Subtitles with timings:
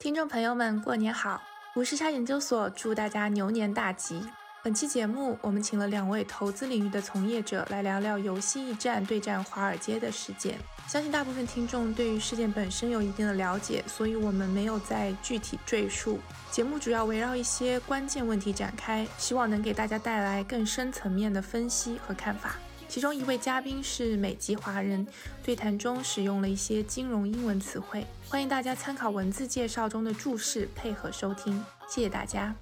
[0.00, 1.42] 听众朋友们，过年好！
[1.74, 4.22] 吴世差研究所祝大家牛年大吉。
[4.62, 10.56] 本期节目，我们请了两位投资领域的从业者来聊聊游戏驿站对战华尔街的事件。
[10.86, 16.20] 相信大部分听众对于事件本身有一定的了解，所以我们没有再具体赘述。
[16.48, 22.54] 节目主要围绕一些关键问题展开，希望能给大家带来更深层面的分析和看法。
[22.88, 25.06] 其中一位嘉宾是美籍华人，
[25.44, 31.62] 对谈中使用了一些金融英文词汇，欢迎大家参考文字介绍中的注释配合收听。
[31.88, 32.54] 谢谢大家。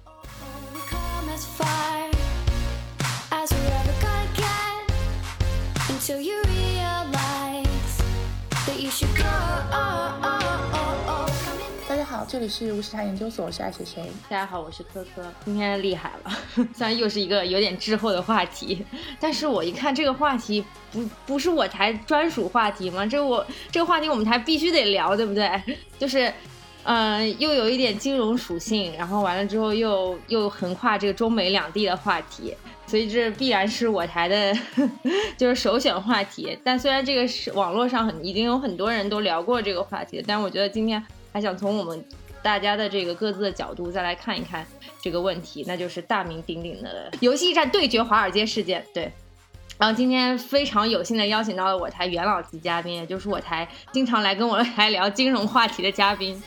[5.89, 6.66] until you reach
[12.27, 14.03] 这里是无时差研究所，我是爱谁谁。
[14.27, 15.23] 大家好，我是科科。
[15.45, 16.31] 今天厉害了，
[16.75, 18.85] 虽然又是一个有点滞后的话题，
[19.17, 23.05] 但是我一看这个话题不不是我台专属话题吗？
[23.05, 25.49] 这我这个话题我们台必须得聊，对不对？
[25.97, 26.31] 就是，
[26.83, 32.53] 嗯，又有一点金融属性，然后完了之后又又横跨这个中美两地的话题。
[32.87, 34.53] 所以这必然是我台的，
[35.37, 36.57] 就是首选话题。
[36.63, 41.01] 但虽然这个是网络上很已经有很多人都聊过这个话题，但我觉得今天
[41.37, 42.03] 还想从我们
[42.41, 44.65] 大家的这个各自的角度再来看一看
[44.99, 48.83] 这个问题，那就是大名鼎鼎的游戏战对决华尔街事件。
[48.91, 49.03] 对，
[49.77, 56.41] 然后今天非常有幸的邀请到了我台元老级嘉宾，也就是我台经常来跟我来聊金融话题的嘉宾，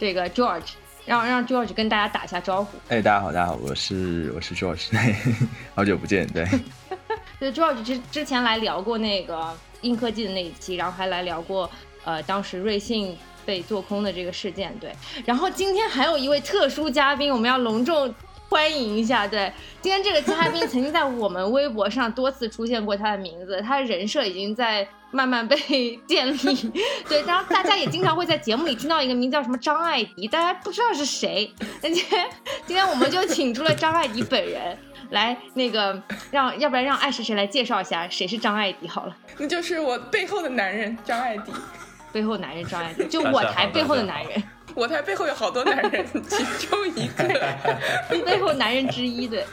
[0.00, 0.72] 这个 George。
[1.06, 2.76] 让让 George 跟大家打一下招呼。
[2.88, 4.88] 哎，大家好，大家好，我是我是 George，
[5.76, 6.44] 好久不见，对。
[7.38, 11.70] 对，George 之之前来聊过那个硬科技的那一期，然后还来聊过
[12.04, 14.92] 呃当时瑞信被做空的这个事件，对。
[15.24, 18.14] 然后今天还有一位特殊嘉宾，我们要隆重。
[18.46, 25.56] 欢迎一下，对，今天这个嘉宾曾经在我们微博上多次出现过他的名字，他人设已经在慢慢被
[26.06, 26.72] 建立，
[27.08, 32.26] 对，然后大家也经常会在节目里听到一个名叫什么张艾迪，大家不知道是谁，今天
[32.64, 34.78] 今天我们就请出了张艾迪本人
[35.10, 36.00] 来，那个
[36.30, 41.50] 让要不然让爱谁谁来介绍一下谁是张艾迪好了，那就是我背后的男人张艾迪，
[42.14, 44.40] 背后男人张爱迪， 就我台背后的男人。
[44.76, 47.24] 我台背后有好多男人， 其中一个，
[48.24, 49.44] 背后男人之一对。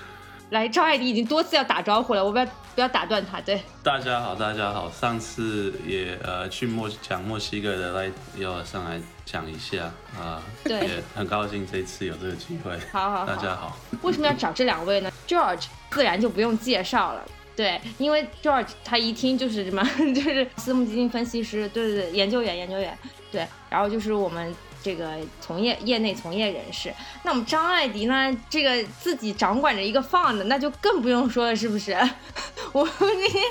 [0.51, 2.45] 来，张爱迪已经多次要打招呼了，我不要
[2.75, 3.39] 不要打断他。
[3.41, 9.89] 对，大家好，大家好，上次也呃去墨讲墨西哥的来要上来讲一下
[10.19, 12.77] 啊，对，也很高兴这次有这个机会。
[12.91, 13.77] 好好，大家好。
[14.01, 17.23] 为什么要找这两位呢？George 自然就不用介绍了，
[17.55, 22.97] 对，因为 George 他一听就是什么， 就是私募基金分析师，对对对，研究员研究员，
[23.31, 24.53] 对，然后就是我们。
[24.83, 26.91] 这个从业业内从业人士，
[27.21, 28.35] 那我们张艾迪呢？
[28.49, 31.91] 这个自己掌管着一个 fund，那就更不用说了，是不是？
[32.73, 33.43] 我们今天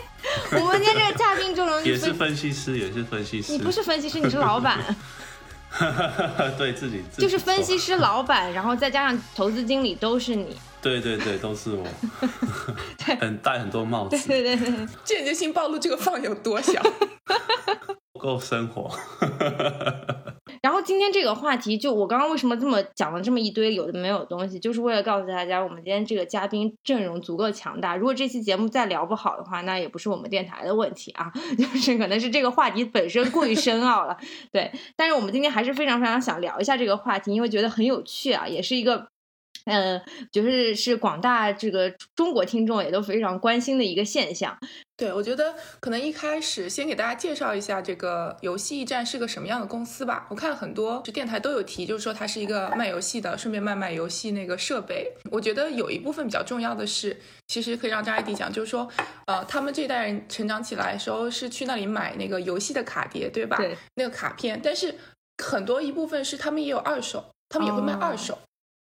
[0.61, 3.53] 我们今天这个嘉宾阵容也是分析师，也是分析师。
[3.53, 4.81] 你不是分析师，你是老板。
[6.59, 10.57] 对自己就是分析师、老板，然后再加上投资经理，都是你。
[10.83, 11.85] 对对对，都是我。
[13.21, 14.29] 很戴很多帽子。
[14.29, 16.83] 对对对，间接性暴露这个放有多小。
[18.13, 18.91] 不够生活。
[20.63, 27.97] 然后今天这个话题，就我刚刚为什么这么讲了这么一堆有的没有东西，就是为了告诉大家，我们今天这个嘉宾阵容足够强大。
[27.97, 34.15] 如果这期节目再聊不好的话，那也不是我们电台的问题啊， 就是可能是这个话题本身过于深奥了。
[34.53, 39.10] 对，但是我们今天还是非常非常想聊一下这个话题，因为觉得很有趣啊，也是一个。
[39.65, 40.01] 嗯，
[40.33, 44.57] 就是是广大这个中国听众也都非常关心的一个现象。
[44.97, 50.27] 对，我觉得可能一开始先给大家介绍一下这个游戏驿站是个什么样的公司吧。
[50.29, 55.11] 我看很多电台都有提，就是说它是一个卖游戏的，顺便卖卖游戏那个设备。
[55.31, 58.87] 我觉得有一部分比较重要的是，其实可以让张艾迪讲，就是说，
[59.27, 63.57] 呃，他们这一代人成长起来的时候是去那里买那个游戏的卡碟，对吧？
[63.57, 63.75] 对。
[63.95, 64.95] 那个卡片，但是
[65.43, 68.39] 很多一部分是他们也有二手，他们也会卖二手。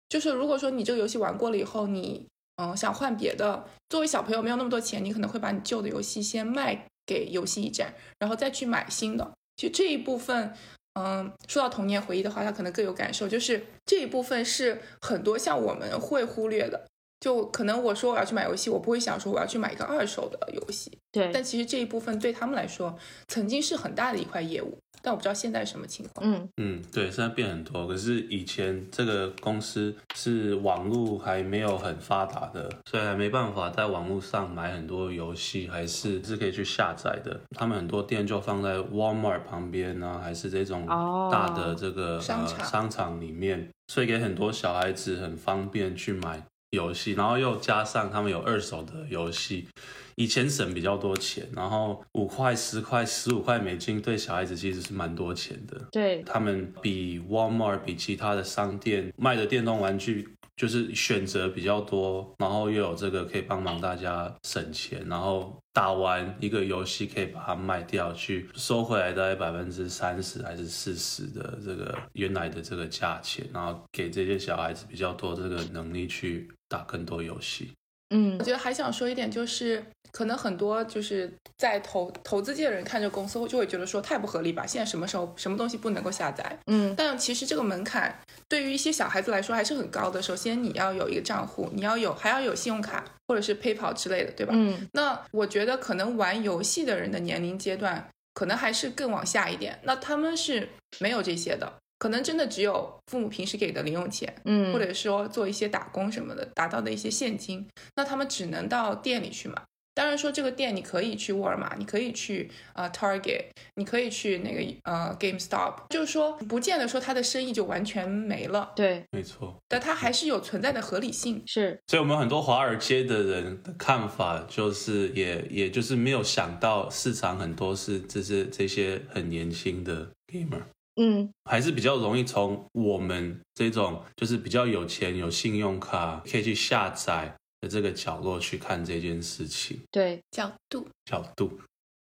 [0.10, 2.28] 就是如果说你这个游戏玩过了以后，你
[2.58, 9.32] 嗯想换别的，作为小朋友没有那么多钱，你可能会把你旧的游戏先卖给游戏驿站，然后再去买新的。
[9.56, 10.54] 其实这一部分，
[10.94, 13.30] 嗯，说到童年回忆的话，他可能更有感受。
[13.30, 16.88] 就是这一部分是很多像我们会忽略的。
[17.20, 20.98] 就可能我说我要去买游戏，我不会想说我要去买一个二手的游戏。
[21.12, 21.32] 对。
[21.34, 24.78] 但其实这一部分对他们来说，曾经是很大的一块业务。
[25.02, 26.30] 但我不知道现在什么情况。
[26.30, 27.88] 嗯嗯，对，现在变很多。
[27.88, 37.40] 可是以前这个公司是网络还没有很发达的，所以还没办法在网络上买很多游戏，还是是可以去下载的。
[37.52, 40.86] 他们很多店就放在 Walmart 旁边呢，还是这种
[41.32, 49.68] 大的这个商场商场里面，所以给很多小孩子很方便去买游戏，然后又加上他们有二手的游戏，
[50.16, 55.80] 以前省比较多钱，然后五块、十块、十五块美金对小孩子其实是蛮多钱的。
[55.92, 60.28] 对，他们比 Walmart 比其他的商店卖的电动玩具
[60.60, 77.72] 就是选择比较多，然后又有这个可以帮忙大家省钱，然后打完一个游戏可以把它卖掉，去收回来大概百分之三十还是四十的这个原来的这个价钱，然后给这些小孩子比较多这个能力去打更多游戏。
[78.10, 84.66] 嗯我觉得还想说一点，就是可能很多就是在投投资界的人看这个公司，就会觉得说太不合理吧？
[84.66, 86.58] 现在什么时候什么东西不能够下载？
[86.68, 90.22] 嗯但其实这个门槛对于一些小孩子来说还是很高的。
[90.22, 94.54] 首先你要有一个账户，你要有还要有信用卡或者是 PayPal 之类的，对吧？
[94.56, 99.80] 嗯那我觉得可能玩游戏的人的年龄阶段，可能还是更往下一点。
[99.84, 100.70] 那他们是
[101.00, 109.62] 没有这些的，可能真的只有父母平时给的零用钱，嗯，或者说做一些打工什么的，达到的一些现金，那他们只能到店里去买。
[109.96, 121.44] 当然说这个店你可以去沃尔玛，你可以去呃 Target，你可以去那个呃 GameStop，就是说不见得说他的生意就完全没了，对，没错，但它还是有存在的合理性。
[121.46, 130.62] 是，所以我们很多华尔街的人的看法就是也也就是没有想到市场很多是这些这些很年轻的 gamer。
[131.00, 141.60] 嗯还是比较容易从我们这种就是比较有钱、有信用卡可以去下载的这个角落去看这件事情对，角度，角度。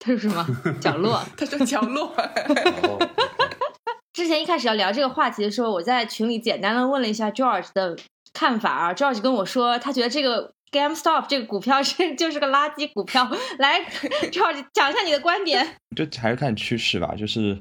[0.00, 0.46] 它是什么
[0.80, 1.20] 角落？
[1.36, 2.14] 他说角落，
[4.14, 7.96] 之前一开始要聊这个话题的时候，我在群里简单的问了一下 George 的
[8.32, 13.28] 看法啊，George 跟我说，他觉得这个 GameStop 这个股票是就是个垃圾股票。
[13.58, 13.84] 来
[14.30, 15.76] ，George 讲一下你的观点。
[15.96, 17.60] 就还是看趋势吧，就是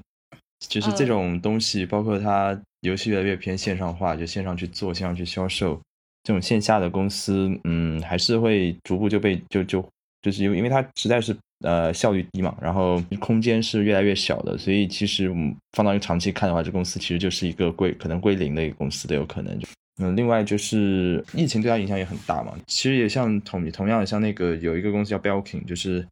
[0.59, 5.79] 就是这嗯种东西，包括它游戏越来越偏线上化，就线上去做，线上去销售，
[6.23, 9.87] 这种线下的公司，嗯，还是会逐步就被就就
[10.21, 19.59] 就是因为因为它实在是呃效率低嘛，然后空间是越来越小的，所以其实我们放到一个长期看的话，这公司其实就是一个归可能归零的一个公司都有可能。
[19.99, 26.05] 嗯，另外就是疫情对它影响也很大嘛，其实也像同同样像那个有一个公司叫 Belkin，就是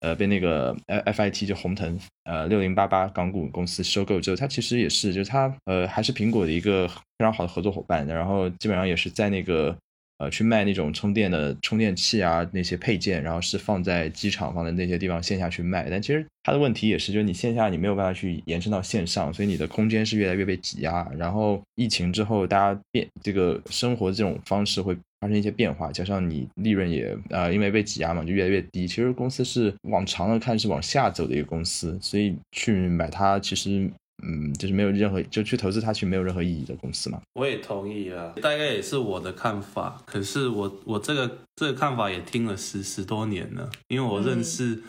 [0.00, 9.76] 呃被那个 F I T 就红腾呃六零八八港股公司收购之后，它其实也是就是它呃还是苹果的一个非常好的合作伙伴，然后基本上也是在那个
[10.18, 28.88] 呃去卖那种充电的充电器啊那些配件，然后是放在机场放在那些地方线下去卖，但其实它的问题也是就是你线下你没有办法去延伸到线上，所以你的空间是越来越被挤压，然后疫情之后大家变这个生活这种方式会发生一些变化，加上你利润也呃因为被挤压嘛，就越来越低。
[28.88, 33.90] 其实公司是往长了看是往下走的一个公司，所以去买它其实
[34.22, 37.20] 嗯就是没有任何就去投资它其实没有任何意义的公司嘛。
[37.34, 40.02] 我也同意啊，大概也是我的看法。
[40.06, 44.82] 可是我我这个这个看法也听了十十多年了，因为我认识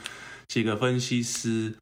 [0.48, 1.74] 几个分析师，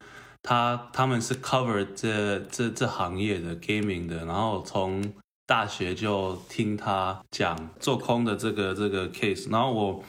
[0.42, 5.02] 他他们是 cover 这这这行业的 gaming 的，然后从
[5.50, 10.04] 大学就听他讲做空的这个这个 case，然后我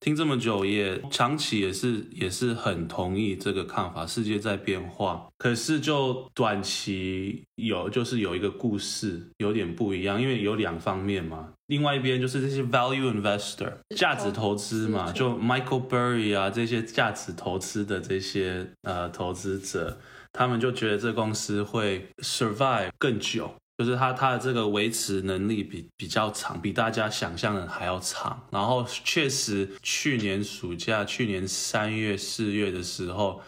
[0.00, 19.98] 听这么久也长期也是也是很同意这个看法，世界在变化，可是就短期有就是有一个故事有点不一样，因为有两方面嘛，另外一边就是这些 value investor 价值投资嘛，就 Michael Burry 啊这些价值投资的这些呃投资者，
[20.34, 23.54] 他们就觉得这公司会 survive 更久。
[23.78, 28.46] 就是它它的这个维持能力比比较长，比大家想象的还要长。
[28.50, 33.40] 然后确实，去年暑假、去年三月、四月的时候，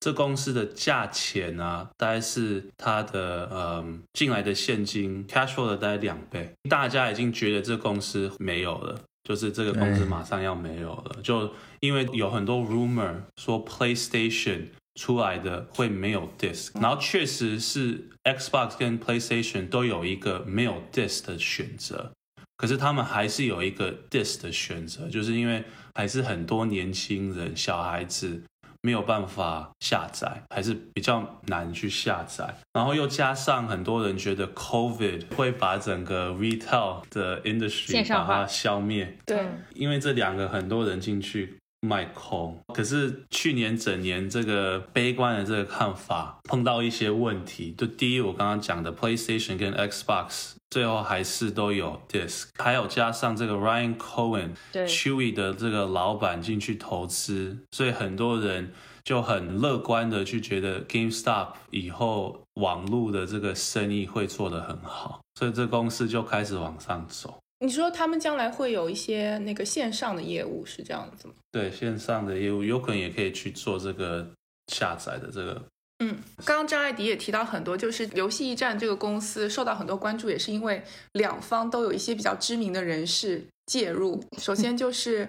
[0.00, 6.52] 这公司的价钱啊，大概是它的嗯进来的现金 cash flow 的大概两倍。
[6.68, 14.66] 大家已经觉得这公司没有了，就是这个公司马上要没有了，就因为有很多 rumor 说 PlayStation。
[14.98, 22.10] 出来的会没有 disc，然后确实是 Xbox 跟 PlayStation 都有一个没有 disc 的选择，
[22.56, 25.62] 可是他们还是有一个 disc 的选择，就是因为
[25.94, 28.42] 还是很多年轻人、小孩子
[28.82, 47.74] 没有办法下载，还是比较难去下载，然后又加上很多人觉得 COVID 会把整个 retail 的 industry 把它消灭，对，嗯因为这两个很多人进去卖空，可是去年整年这个悲观的这个看法碰到一些问题。
[47.78, 58.72] 就第一，我刚刚讲的 PlayStation 跟 Xbox 最后还是都有 disc，还有加上这个 Ryan Cohen 对 Chewy 的这个老板进去投资，所以很多人
[59.04, 67.38] 就很乐观的去觉得 GameStop 以后网络的这个生意会做得很好，所以这公司就开始往上走。
[67.60, 71.34] 你说他们将来会有一些那个线上的业务是这样子吗？
[71.50, 74.26] 对，线上的业务有可能也可以去做这个
[74.68, 75.60] 下载的这个。
[75.98, 80.80] 嗯，刚刚张艾迪也提到很多，就是游戏驿站这个公司受到很多关注，也是因为
[81.14, 84.22] 两方都有一些比较知名的人士介入。
[84.38, 85.28] 首先就是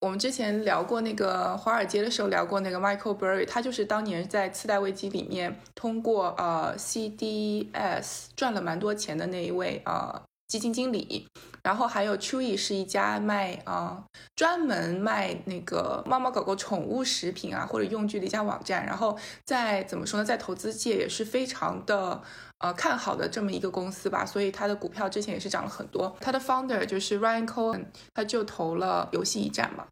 [0.00, 11.28] 我们之前聊过那个华尔街的时候聊过那个 Michael Burry，他就是当年在次贷危机里面通过呃 CDS 赚了蛮多钱的那一位呃基金经理，
[11.62, 14.02] 然后还有 Chewy 是一家卖啊
[14.34, 22.22] 专门卖那个猫猫狗狗宠物食品啊或者用具的一家网站，然后在怎么说呢，在投资界也是非常的
[22.60, 26.16] 呃看好的这么一个公司吧，所以它的股票之前也是涨了很多。
[26.20, 29.86] 它的 founder 就是 Ryan Cohen，他就投了游戏驿站嘛。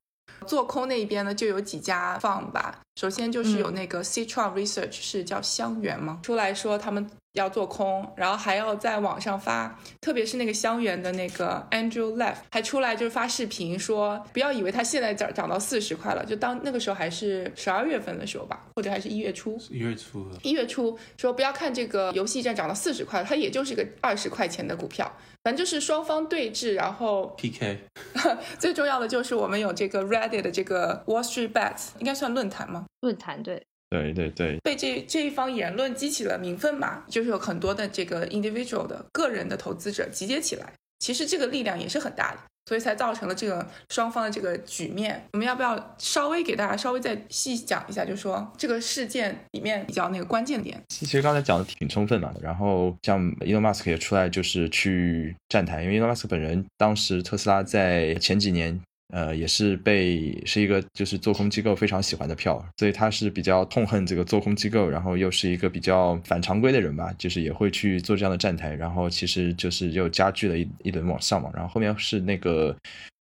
[0.47, 2.81] 做空那边呢，就有几家放吧。
[2.97, 6.19] 首先就是有那个 Citron Research，是叫香园吗？
[6.23, 19.59] 出来说他们要做空，然后还要在网上发，特别是那个香园的那个 Andrew Left，还出来就是发视频说，不要以为它现在涨涨到四十块了，就当那个时候还是十二月份的时候吧，或者还是一月初。
[19.69, 20.27] 一月初。
[20.43, 25.15] 一月初说不要看这个游戏站涨到四十块，它也就是个二十块钱的股票。
[25.45, 27.79] 反正就是双方对峙，然后 PK。
[28.59, 32.86] 最重要的就是我们有这个 Reddit 的这个 Wall Street Bets，应该算论坛吗？
[33.01, 42.39] 论坛对，对对对，被这这一方言论激起了民愤嘛，就是有很多的这个 individual 的个人的投资者集结起来，其实这个力量也是很大的。
[42.69, 45.23] 所以才造成了这个双方的这个局面。
[45.35, 50.83] 我们要不要稍微给大家稍微再细讲一下，就是说这个事件里面比较那个关键点？
[50.89, 52.35] 其实刚才讲的挺充分嘛。
[52.43, 58.81] 然后像 Elon Musk 也出来就是去站台，因为 Elon Musk 本人当时特斯拉在前几年。
[59.13, 72.77] 呃，也是被是一个就是做空机构非常喜欢的票，所以他是比较痛恨这个做空机构，然后又是一个比较反常规的人吧，就是也会去做这样的站台，然后其实就是又加剧了一一轮往上嘛，然后后面是那个。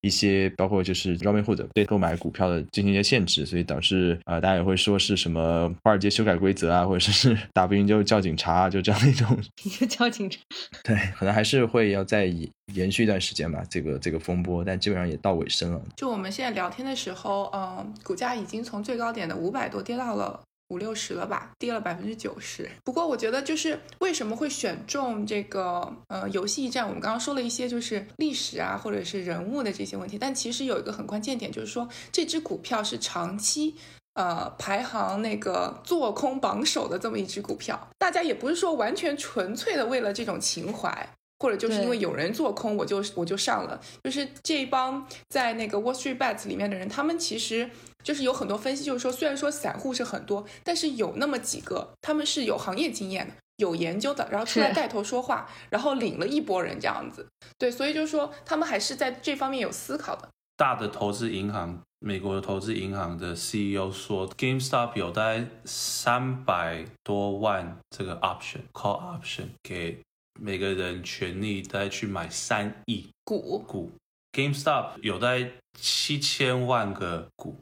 [0.03, 9.39] 一些包括就是 Robinhood 对购买股票的进行一些限制，所以导致啊，大家也会说是什么华尔街修改规则啊，或者说是打不赢就叫警察，啊就这样的一种。
[9.57, 10.39] 就叫警察。
[10.85, 12.27] 对，可能还是会要再
[12.75, 15.81] 延续一段时间吧，这个这个风波，但基本上也到尾声了。
[15.97, 20.41] 就我们现在聊天的时候，嗯，股价已经从最高点的五百多跌到了。
[20.69, 22.71] 五六十了吧，跌了百分之九十。
[22.83, 26.87] 不过我觉得就是为什么会选中这个呃游戏驿站？
[26.87, 30.19] 我们刚刚说了一些就是历史啊，或者是人物的这些问题。
[30.19, 33.75] 但其实有一个很关键点，就是说这只股票是长期
[34.15, 37.89] 呃排行那个做空榜首的这么一只股票。
[37.99, 41.09] 大家也不是说完全纯粹的为了这种情怀。
[41.43, 43.81] 或者就是因为有人做空，我就我就上了。
[44.05, 47.69] 就是这一帮在那个 Wall Street Bets 里面的人，他们其实
[48.05, 57.27] 就是有很多分析，就是说虽然说散户是很多，但是有那么几个他们是有行业经验的、有研究的，然后出来带头说话，然后领了一波人这样子。
[57.59, 60.29] 对，所以就是说他们还是在这方面有思考的。
[60.57, 70.01] 大的投资银行，美国的投资银行的 CEO 说，GameStop 有大概三百多万这个 option call option 给。
[70.41, 73.59] 每个人权利再去买三亿股。
[73.61, 73.91] 股
[74.33, 77.57] ，GameStop 有大概七千万个股，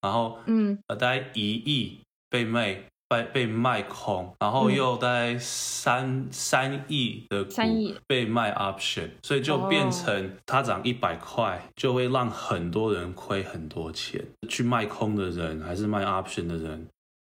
[0.00, 7.52] 然后嗯，呃，大概一亿被卖被被卖空，然后又大概三三亿的股
[8.06, 16.86] 被卖 option，所以就变成它涨一百块就会让很多人亏很多钱，去卖空的人还是卖 option 的人。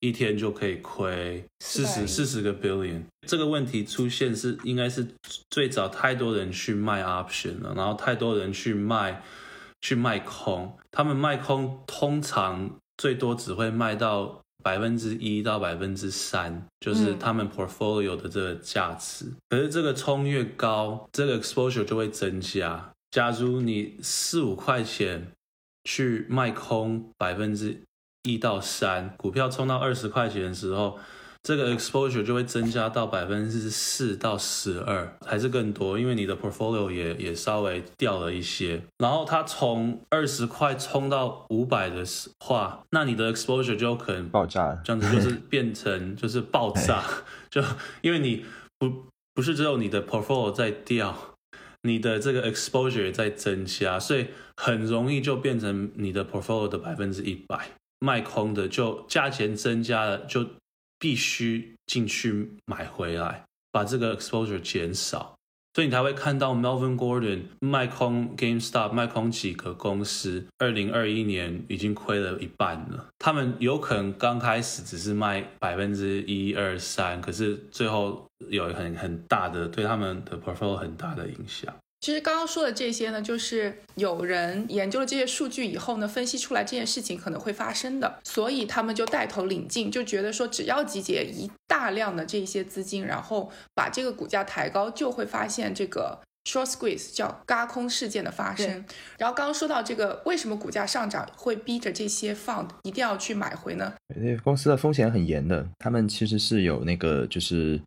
[0.05, 5.07] 一天就可以亏四十四十个 billion，这个问题出现是应该是
[5.49, 9.23] 最早太多人去卖 option 了，然后太多人去卖
[9.81, 19.33] 去卖空，他们卖空通常最多只会卖到百分之一到百分之三，就是他们 portfolio 的这个价值。
[19.49, 22.93] 可是这个冲越高，这个 exposure 就会增加。
[23.11, 25.33] 假如你四五块钱
[25.85, 27.81] 去卖空百分之。
[28.25, 30.99] 一到三，股票冲到二十块钱的时候，
[31.43, 38.83] 这个 exposure 就会增加到百分之四到十二，还是更多，因为你的 portfolio 也也稍微掉了一些。
[38.97, 42.03] 然后它从二十块冲到五百的
[42.41, 47.05] 话，那你的 exposure 就可能爆炸，这样子就是 变成就是爆炸，
[47.51, 47.63] 就
[48.01, 48.47] 因为你
[48.79, 48.91] 不
[49.35, 51.37] 不是只有你的 portfolio 在掉，
[51.83, 57.69] 你的这个 exposure 在增加，所以很容易就变成你的 portfolio 的百分之一百。
[58.01, 60.47] 卖空的就价钱增加了，就
[60.99, 65.37] 必须进去买回来，把这个 exposure 减少，
[65.75, 73.09] 所以你才会看到 Melvin Gordon 卖空 GameStop 卖空几个公司，二零二一年已经亏了一半了。
[73.19, 81.75] 他们有可能刚开始只是卖百分之一二三，可是最后有很很大的对他们的 portfolio 很大的影响。
[82.05, 98.85] 其实刚刚说的这些呢，就是有人研究了这些数据以后呢，分析出来这件事情可能会发生的，所以他们就带头领进，就觉得说只要集结一大量的这些资金，然后把这个股价抬高，就会发现这个 short squeeze 叫嘎空事件的发生。
[99.17, 103.95] 然后刚刚说到这个，为什么股价上涨会逼着这些 fund 一定要去买回呢？
[104.15, 107.81] 这公司的风险很严的，他们其实是有那个就是。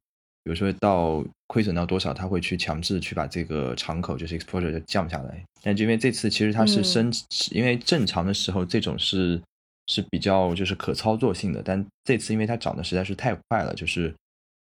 [0.48, 5.44] 比如说到亏损到多少，他会去强制去把这个敞口就是 exposure 就降下来。
[5.62, 7.12] 但就因为这次其实它是升，
[7.52, 9.42] 因为正常的时候这种是
[9.88, 14.14] 是比较就是可操作性的，但这次因为它涨的实在是太快了，就是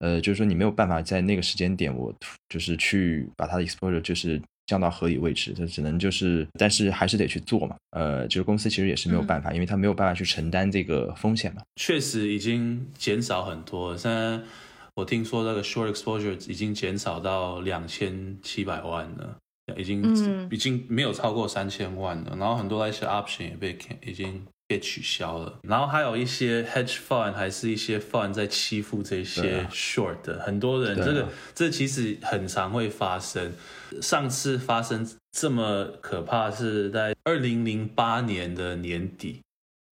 [0.00, 2.12] 呃就是说你没有办法在那个时间点我
[2.48, 7.76] 就是去把它的 exposure 就是降到合理位置，它只能就是但是还是得去做嘛。
[7.90, 11.62] 呃，就是公司其实也是没有办法，因为它没有办法去承担这个风险嘛。
[11.76, 14.40] 确实已经减少很多，现在。
[15.00, 19.34] 我听说那个 short exposure 已经减少到两千七百万了，
[19.78, 22.36] 已经已经没有超过三千万了。
[22.36, 25.58] 然后很多那些 option 也被已经被取消了。
[25.62, 30.94] 然后还有一些 hedge fund 还是一些 fund 在欺负这些 short 的很多人。
[30.96, 33.54] 这个这其实很常会发生。
[34.02, 39.40] 上次发生这么可怕是在二零零八年的年底。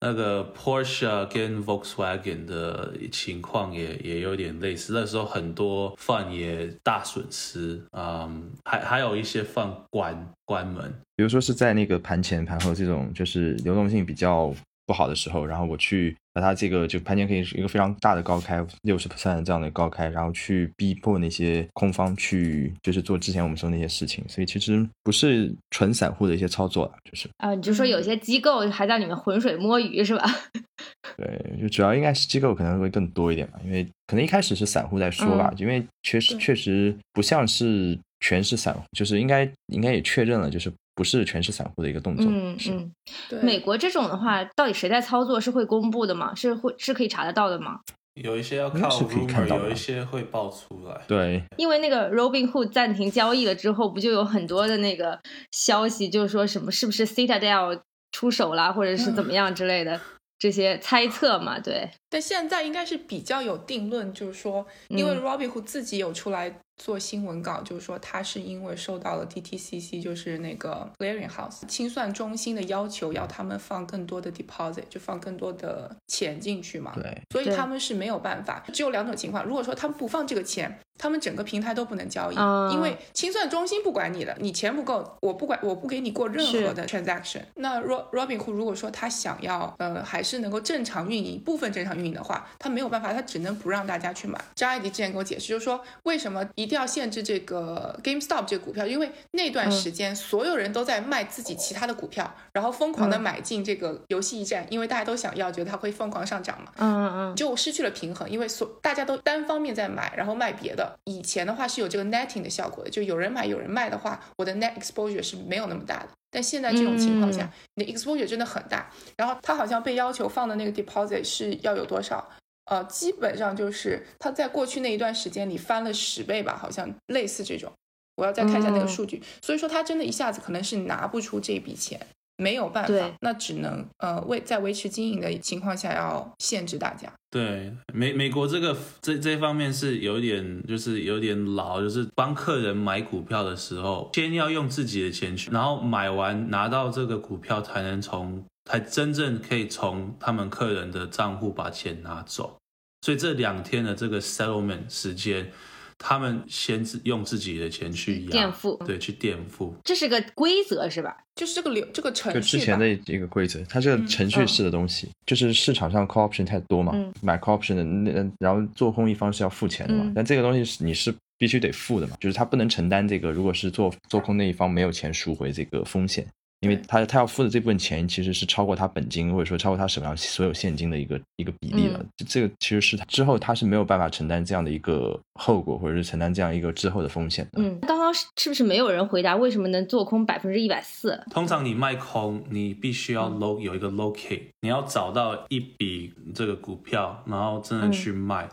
[0.01, 14.55] 那个 Porsche 跟 Volkswagen 的情况也也有点类似，那时候很多饭也大损失，嗯，还还有一些饭关关门，比如说是在那个盘前盘后这种就是流动性比较。
[14.89, 30.25] 不好的时候，然后我去把它这个就盘前可以是一个非常大的高开，六十 percent 这样的高开，然后去逼迫那些空方去就是做之前我们说那些事情，所以其实不是纯散户的一些操作，就是啊，你就说有些机构还在里面浑水摸鱼是吧？
[31.19, 40.73] 对，就主要应该是机构可能会更多一点吧，因为可能一开始是散户在说吧，因为确实确实不像是全是散户，就是应该应该也确认了，就是。
[40.99, 42.27] 不是全是散户的一个动作。
[42.29, 42.93] 嗯嗯，
[43.29, 43.41] 对。
[43.41, 46.35] 美国这种的话，到底谁在操作是会公布的吗？
[46.35, 47.79] 是会是可以查得到的吗？
[48.21, 51.01] 有一些要靠 rumor，有一些会爆出来。
[51.07, 55.17] 对，因为那个 Robinhood 暂停交易了之后，不就有很多的那个
[55.53, 60.01] 消息，就是说什么是不是 Citadel 出手啦，或者是怎么样之类的
[60.37, 61.61] 这些猜测嘛？
[61.61, 61.89] 对。
[62.11, 66.55] 但现在应该是比较有定论，就是说，因为 Robinhood 自己有出来。
[66.81, 76.93] 做新闻稿就是说，他是因为受到了 DTCC，就是那个 clearing house 清算中心的要求，要他们放更多的 deposit，就放更多的钱进去嘛。
[76.95, 78.65] 对，所以他们是没有办法。
[78.73, 82.37] 只有两种情况，如果说他们不放这个钱，他们整个平台都不能交易，
[82.73, 87.43] 因为清算中心不管你的，你钱不够，我不管，我不给你过任何的 transaction。
[87.57, 94.41] 那 Robinhood 如果说他想要，呃，还是能够正常运营，部分正常运营的话，他没有办法，他只能不让大家去买。
[94.55, 96.69] 张艾迪之前跟我解释，就是说为什么一。
[96.69, 106.71] 一定要限制这个 GameStop 这个股票，因为那段时间所有人都在卖自己其他的股票，然后疯狂的买进这个游戏驿站，因为大家都想要，觉得它会疯狂上涨嘛。
[106.77, 110.95] 嗯嗯嗯，就失去了平衡，因为所大家都单方面在买，然后卖别的。
[111.05, 116.09] 以前的话是有这个 netting 的效果的，就有人买有人卖的话，我的 net exposure 是没有那么大的。
[116.31, 118.91] 但现在这种情况下，你的 exposure 真的很大。
[119.17, 122.29] 然后他好像被要求放的那个 deposit 是要有多少？
[122.67, 127.73] 呃，基本上就是他在过去那一段时间里翻了十倍吧，好像类似这种。
[128.17, 129.23] 我要再看一下那个数据。
[129.41, 131.99] 所以说，他真的一下子可能是拿不出这笔钱，
[132.39, 137.13] 没有办法，那只能呃为在维持经营的情况下要限制大家。
[137.31, 148.43] 对，美美国这个这这方面是有点就是有点老，就是帮客人买股票的时候，先要用自己的钱去，然后买完拿到这个股票才能从。
[148.71, 152.55] 才真正可以从他们客人的账户把钱拿走，
[153.01, 155.51] 所以这两天的这个 settlement 时间，
[155.99, 161.17] 他们先自用自己的钱去垫付，对，去垫付，这是个规则是吧？
[161.35, 176.27] 就是这个流这个程序，就之前的一个规则，它是个程序式的东西，就是市场上 call option 太多嘛，买 call option 的那然后做空一方是要付钱的嘛，但这个东西是你是必须得付的嘛，就是他不能承担这个，如果是做做空那一方没有钱赎回这个风险。
[176.61, 187.63] 因为他他要付的这部分钱其实是超过他本金或者说超过他手上所有现金的一个一个比例了，这个其实是他之后他是没有办法承担这样的一个后果或者是承担这样一个之后的风险的。
[187.63, 191.23] 嗯，刚刚是不是没有人回答为什么能做空百分之一百四？
[191.31, 198.49] 通常你卖空，你必须要 low 有一个 locate，你要找到一笔这个股票，然后真的去卖。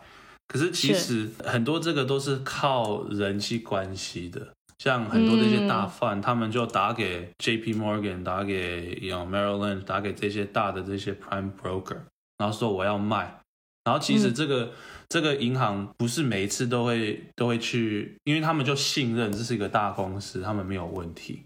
[0.47, 4.49] 可是其实很多这个都是靠人际关系的。
[4.77, 12.01] 像很多这些大贩，他们就打给 J P Morgan，打给 y o Merrill Lynch，打给这些大的这些 Prime Broker，
[12.37, 13.39] 然后说我要卖，
[13.85, 14.73] 然后其实这个、
[15.07, 21.45] 这个银行不是每一次都会都会去，因为他们就信任这是一个大公司，他们没有问题，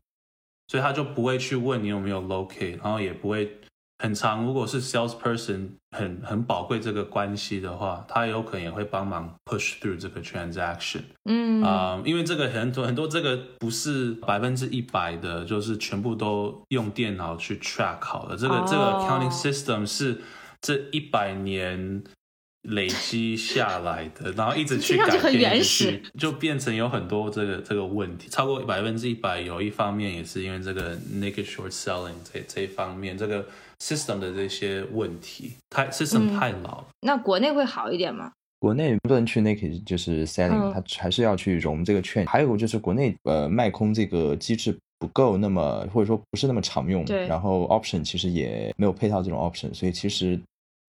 [0.68, 3.59] 所以他就不会去问你有没有 locate，然后也不会
[4.00, 4.44] 很长。
[4.44, 11.02] 如果是 salesperson 很很宝贵这个关系的话，他有可能也会帮忙 push through 这个 transaction。
[11.26, 18.36] 嗯啊、因为这个很多很多这个不是百分之一百的，就是全部都用电脑去 track 好的。
[18.38, 20.22] 这个、这个哦 accounting system 是
[20.62, 22.04] 这一百年
[22.64, 29.42] 累积下来的，然后一直去改变，去就变成有很多这个这个问题，超过百分之一百。
[29.42, 33.46] 有一方面也是因为这个 naked short selling 这这一方面，这个
[33.80, 36.88] system 的这些问题，太 system 嗯太老了。
[37.02, 38.32] 那国内会好一点吗？
[38.60, 42.26] 国内不能去 naked 就是 selling，、嗯它还是要去融这个券。
[42.26, 50.38] 还有就是国内呃卖空这个机制不够那么或者说不是那么常用，对然后 option 其实也没有配套这种 option，所以其实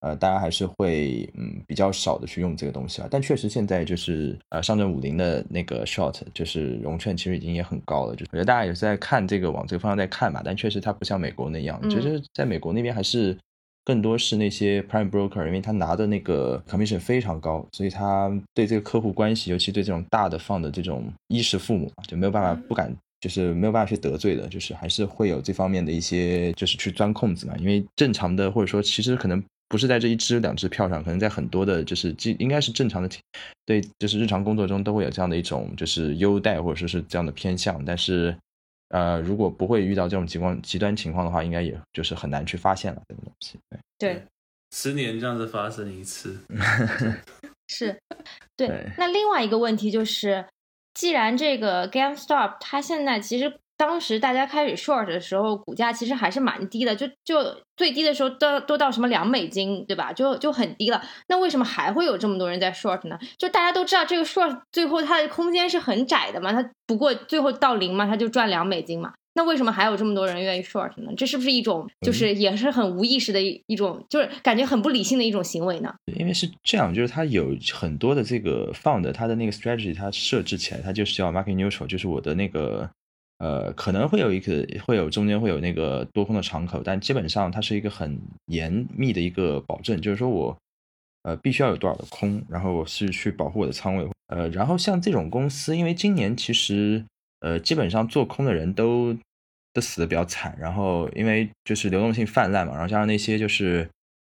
[0.01, 3.07] 呃大家还是会嗯比较少的去用这个东西啊。
[3.09, 13.37] 但确实现在就是呃上证五零的那个 short 就是融券其实已经也很高了，就我觉得大家也是在看这个往这个方向在看嘛，但确实它不像美国那样，嗯就是在美国那边还是。
[13.83, 27.55] 更多是那些 prime broker，因为他拿的那个 commission 非常高，所以他对这个客户关系，尤其对这种大的放的这种衣食父母，就没有办法不敢，就是没有办法去得罪的，就是还是会有这方面的一些，就是去钻空子嘛。
[27.57, 33.09] 因为正常的或者说其实可能不是在这一支两支票上，可能在很多的，就是既应该是正常的，
[33.65, 38.37] 对，就是日常工作中都会有这样的一种就是优待或者说是这样的偏向，但是。
[38.93, 43.57] 呃，如果不会遇到这种极光极端情况的话，应该也就是很难去发现了这个东西。
[43.69, 44.23] 对，对，
[44.75, 46.37] 十年这样子发生一次，
[47.69, 47.97] 是，
[48.57, 48.91] 对对。
[48.97, 50.45] 那另外一个问题就是，
[50.93, 57.43] 既然这个 GameStop 它现在其实当时大家开始 short 的时候，股价其实还是蛮低的，就就
[57.75, 60.13] 最低的时候都都到什么两美金，对吧？
[60.13, 61.01] 就就很低了。
[61.27, 63.17] 那为什么还会有这么多人在 short 呢？
[63.39, 69.13] 就大家都知道这个 short 最后它的空间是很窄的嘛，它不过最后到零嘛，它就赚两美金嘛。
[69.33, 71.11] 那为什么还有这么多人愿意 short 呢？
[71.17, 75.91] 这是不是一种就是也是很无意识的一一种，就是感觉很不理性的一种行为呢？
[76.19, 82.87] 因为是这样，就是它有很多的这个 fund，它的那个 strategy 它设置起来，它就是叫 market neutral，就是我的那个
[83.41, 90.55] 呃可能会有一个会有中间会有那个多空的敞口，但基本上它是一个很严密的一个保证，就是说我
[91.23, 97.03] 呃必须要有多少的空，然后我是去保护我的仓位，呃，然后像这种公司，因为今年其实
[97.39, 99.17] 呃基本上做空的人都
[99.73, 103.89] 都死的比较惨，然后因为就是流动性泛滥嘛，然后加上那些就是。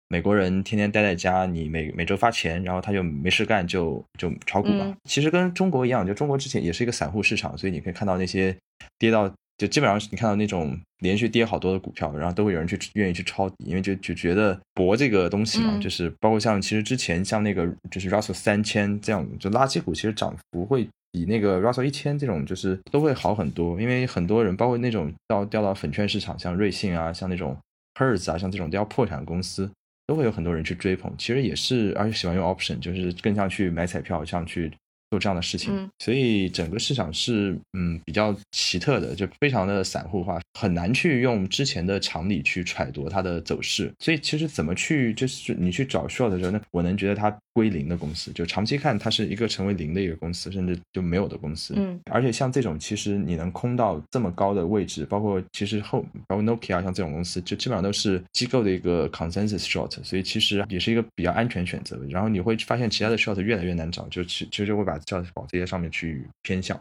[0.09, 4.85] 美国人天天待在家，你每每周发钱，然后他就没事干就就炒股嘛。
[4.85, 8.57] 嗯其实跟中国一样，就中国之前也是一个散户市场，所以你可以看到那些
[8.99, 20.89] 跌到就基本上你看到那种连续跌好多的股票，然后都会有人去愿意去抄底，因为就就觉得博这个东西嘛，嗯就是包括像其实之前像那个就是 Russell 三千这样，就垃圾股其实涨幅会。
[21.13, 27.57] 比那个 Russell 一千这种就是都会好很多，因为很多人包括那种到掉到粉券市场，像瑞幸啊，像那种
[27.95, 29.71] Hertz 啊，像这种都要破产的公司，
[30.07, 31.11] 都会有很多人去追捧。
[31.17, 34.71] 其实也是，而且喜欢用 option，就是更像去买彩票，像去
[35.11, 35.75] 做这样的事情。
[35.77, 43.93] 嗯所以整个市场是嗯比较奇特的，就非常的散户化，很难去用之前的常理去揣度它的走势。
[43.99, 51.75] 所以其实怎么去就是你去找 short 的时候，那我能觉得它归零的公司，就长期看它是一个成为零的一个公司，甚至就没有的公司。
[51.77, 61.99] 嗯，而且像这种，其实你能空到这么高的位置，包括其实后包括 Nokia 像这种公司，就基本上都是机构的一个 consensus short，所以其实也是一个比较安全选择。
[62.11, 66.79] 然后你会发现其他的 short 越来越难找，就其其实就会把 short 往这些上面去偏向。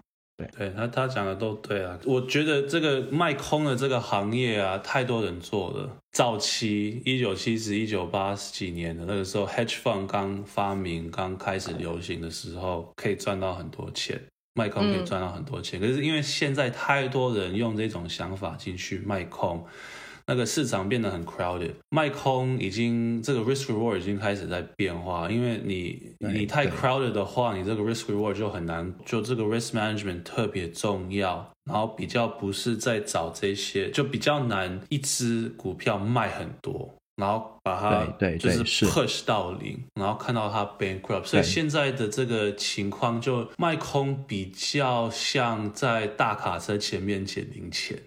[0.57, 1.97] 对，他他讲的都对啊。
[2.03, 5.89] 我觉得这个卖空的这个行业啊，太多人做了。
[6.11, 14.21] 早期一九七十、一九八几年的那个时候，hedge fund 刚发明、刚开始流行的时候，可以赚到很多钱，
[14.55, 15.79] 卖空可以赚到很多钱。
[15.79, 19.65] 可是因为现在太多人用这种想法进去卖空。
[20.27, 38.85] 那个市场变得很 crowded，卖空已经这个 risk reward 已经开始在变化，因为你你太 crowded 的话，你这个 risk reward 就很难，就这个 risk management 特别重要，然后比较不是在找这些，就比较难一只股票卖很多，然后把它对对就是。
[38.87, 41.43] push 到零，然后看到它 bankrupt，所以对。
[41.43, 47.97] 现在的这个情况就卖空比较像在大卡车前面捡零钱。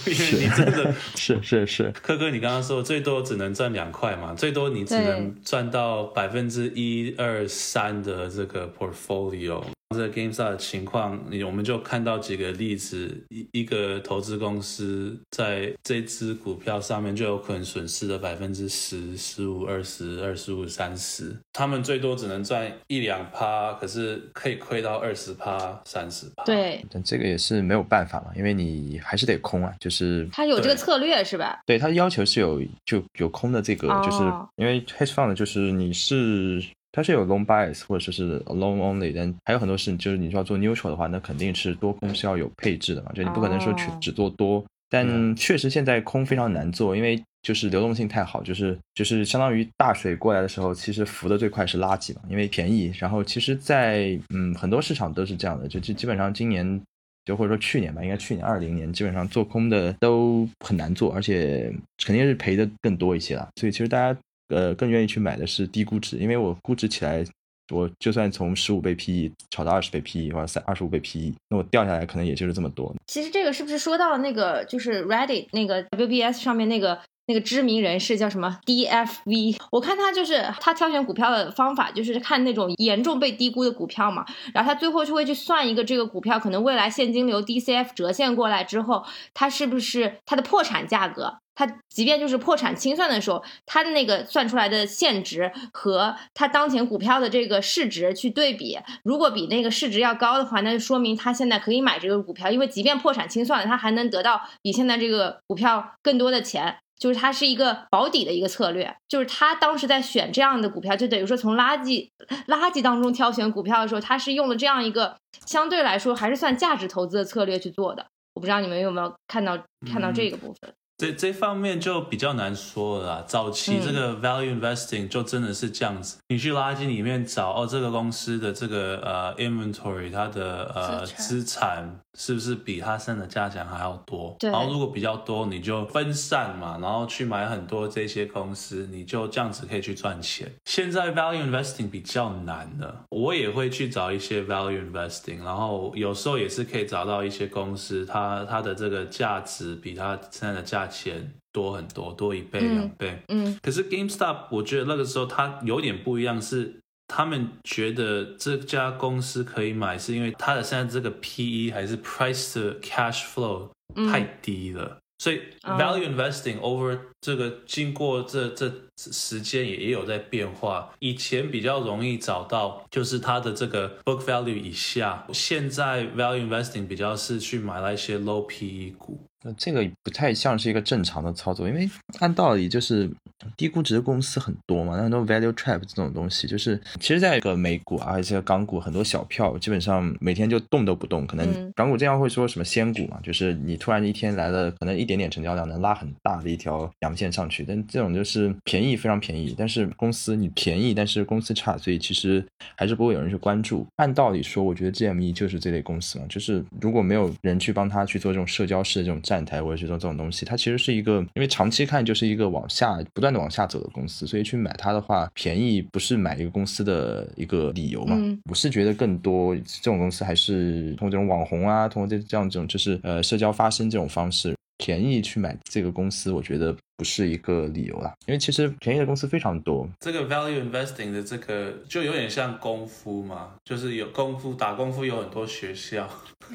[0.06, 9.62] 因为你真的 是是是，科哥，你刚刚说最多只能赚两块嘛，最多你只能赚到百分之一二三的这个 portfolio，
[9.96, 26.44] 这个 GameStop 的情况，你我们就看到几个例子，一一个投资公司在这只股票上面就有可能损失了百分之十、十五、二十、二十五、三十，他们最多只能赚一两趴，可是可以亏到二十趴、三十趴。
[26.44, 31.60] 对，但这个也是没有办法嘛，因为你还是得空啊，就是他有这个策略是吧？
[31.64, 36.62] 对他要求是有就有空的这个，就是哦因为 hedge fund 就是你是
[36.98, 44.64] 它是有 long bias 或者说是 long only，但还有很多事就是你说要做 neutral 的话，那肯定是多空是要有配置的嘛，就你不可能说去哦只做多。
[44.90, 52.92] 但确实现在空非常难做，因为就是流动性太好，就是就是相当于大水过来的时候，其实浮的最快是垃圾嘛，因为便宜。
[52.98, 56.80] 然后其实在，嗯很多市场都是这样的，就基基本上今年
[57.24, 61.72] 就或者说去年吧，应该去年二零年，基本上做空的都很难做，而且
[62.04, 63.46] 肯定是赔的更多一些了。
[63.60, 67.24] 所以其实大家呃更愿意去买的是低估值，因为我估值起来，
[67.72, 72.94] 我就算从十五倍 PE 炒到二十倍 PE 或者三二十五倍 PE，那我掉下来可能也就是这么多。
[73.06, 79.58] 其实这个是不是说到那个就是 Reddit 那个 WBS 上面那个那个知名人士叫什么 DFV？
[79.70, 91.36] 我看他就是他挑选股票的方法就是看那种严重被低估的股票嘛，然后他最后就会去算一个这个股票可能未来现金流 DCF 折现过来之后，它是不是它的破产价格。
[91.58, 106.78] 它即便就是破产清算的时候，他的那个算出来的现值和他当前股票的这个市值去对比，如果比那个市值要高的话，那就说明他现在可以买这个股票，因为即便破产清算了，它还能得到比现在这个股票更多的钱。
[106.98, 112.10] 就是它是一个保底的一个策略，就是他当时在选这样的股票，就等于说从垃圾
[112.48, 115.16] 垃圾当中挑选股票的时候，他是用了这样一个
[115.46, 118.04] 相对来说还是算价值投资的策略去做的。
[118.34, 120.74] 我不知道你们有没有看到看到这个部分。
[120.98, 123.24] 这这方面就比较难说了啦。
[123.24, 134.34] 早期这个 value investing 就真的是这样子，你去垃圾里面找哦，这个公司的这个呃 inventory 它的呃资产是不是比它剩的价钱还要多？
[134.40, 140.50] 对然后如果比较多，你就分散嘛，然后去买很多这些公司，你就这样子可以去赚钱。
[140.64, 153.22] 现在 value investing 比较难的，我也会去找一些 value investing，然后有时候也是可以找到一些公司，它它的这个价值比它现在的价钱多很多，多一倍嗯两倍。
[153.28, 164.98] 嗯可是 GameStop 我觉得那个时候它有点不一样，是他们觉得这家公司可以买，是因为它的现在这个 PE 还是 Price to Cash Flow 嗯太低了。
[165.20, 170.88] 所以哦 value investing over 这个经过这这时间也也有在变化。
[171.00, 175.26] 以前比较容易找到，就是它的这个 book value 以下。
[175.32, 179.20] 现在 value investing 比较是去买那些 low PE 股。
[179.44, 183.08] 那这个不太像是一个正常的操作，因为按道理就是
[183.56, 202.44] 低估值的公司很多嘛，那很多 value trap 这种东西，就是其实在一个美股啊，而且港股很多小票，基本上每天就动都不动，可能嗯港股这样会说什么仙股嘛，就是你突然一天来了，可能一点点成交量能拉很大的一条阳线上去，但这种就是便宜非常便宜，但是公司你便宜，但是公司差，所以其实
[202.76, 203.86] 还是不会有人去关注。
[203.96, 218.16] 按道理说，我觉得 GME 就是这类公司嘛，就是如果没有人去帮他去做这种社交式的这种站台或者去做这种东西，它其实是一个，因为长期看就是一个往下不断的往下走的公司，所以去买它的话，便宜不是买一个公司的一个理由嘛。
[218.18, 224.54] 嗯我是觉得更多这种公司还是通过这种网红啊，通过这这样这种就是呃社交发声这种方式。
[224.80, 236.08] 便宜去买这个公司，我觉得不是一个理由啦，因为其实便宜的公司非常多，这个 value investing 的这个就有点像功夫嘛，就是有功夫打功夫有很多学校，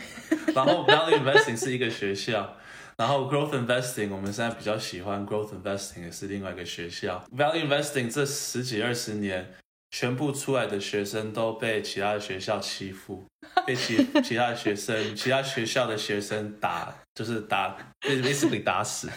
[0.55, 2.55] 然后 value investing 是一个学校，
[2.97, 7.23] 然后 growth investing 我们现在比较喜欢 growth investing 也是另外一个学校。
[7.35, 9.53] value investing 这十几二十年，
[9.91, 13.25] 全部出来的学生都被其他的学校欺负，
[13.65, 19.09] 被其其他的学生、其他学校的学生打，就是打被 basically 打死。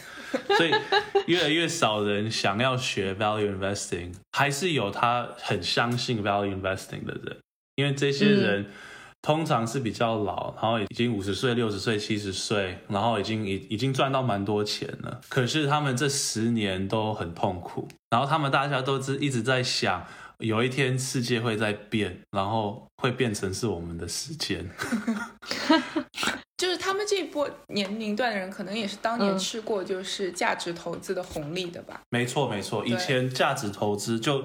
[0.57, 0.75] 所以
[1.27, 7.39] 越来越少人想要学 value investing，还是有他很相信 value investing 的人，
[7.77, 8.67] 因为这些人
[9.27, 15.21] 通常是比较老，然后已经五十岁、六十岁、七十岁，然后已经已已经赚到蛮多钱了。
[15.29, 20.07] 可是他们这十年都很痛苦，然后他们大家都是一直在想。
[20.39, 24.65] 有一天世界会在变，然后会变成是我们的时间。
[26.57, 32.01] 就是他们这一波年龄段的人，可能也是当年嗯吃过就是价值投资的红利的吧。
[32.11, 34.45] 没错，没错，以前价值投资就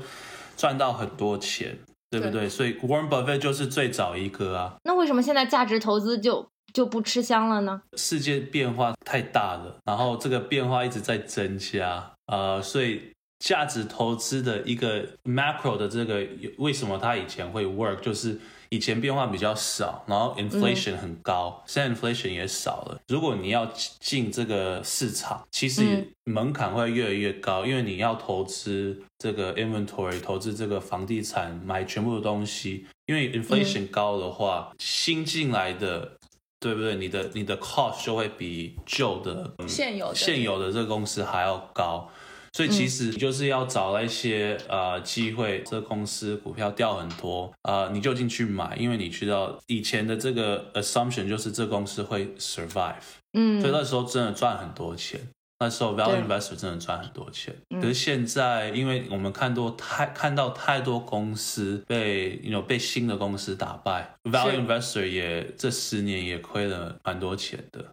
[0.58, 1.78] 赚到很多钱，
[2.12, 2.42] 对不对？
[2.42, 4.76] 对所以 Warren Buffett 就是最早一个啊。
[4.84, 7.82] 那为什么现在价值投资就就不吃香了呢？
[7.98, 13.02] 世界变化太大了，然后这个变化一直在增加，呃，所以
[13.40, 18.38] 价值投资的一个 macro 的这个为什么它以前会 work，就是
[18.72, 22.98] 以前变化比较少，然后 inflation 很高，现在 inflation 也少了。
[23.10, 23.66] 如果你要
[24.00, 32.86] 进这个市场，其实门槛会越来越高，因为你要投资这个 inventory，投资这个房地产，买全部的东西。
[33.08, 36.18] 因为 inflation 高的话，新进来的，
[36.62, 36.96] 对不对？
[36.96, 42.10] 你的你的 cost 就会比旧的现有的现有的这个公司还要高。
[42.54, 52.96] 所以其实就是要找那些呃机会，这公司股票掉很多，呃，你就进去买，因为你知道以前的这个 assumption 就是这公司会 survive，
[53.34, 55.20] 嗯，所以那时候真的赚很多钱，
[55.60, 57.56] 那时候 value investor 真的赚很多钱。
[57.82, 67.86] 可是现在，因为我们看多太看到太多公司被有被新的公司打败，value investor 也这十年也亏了蛮多钱的。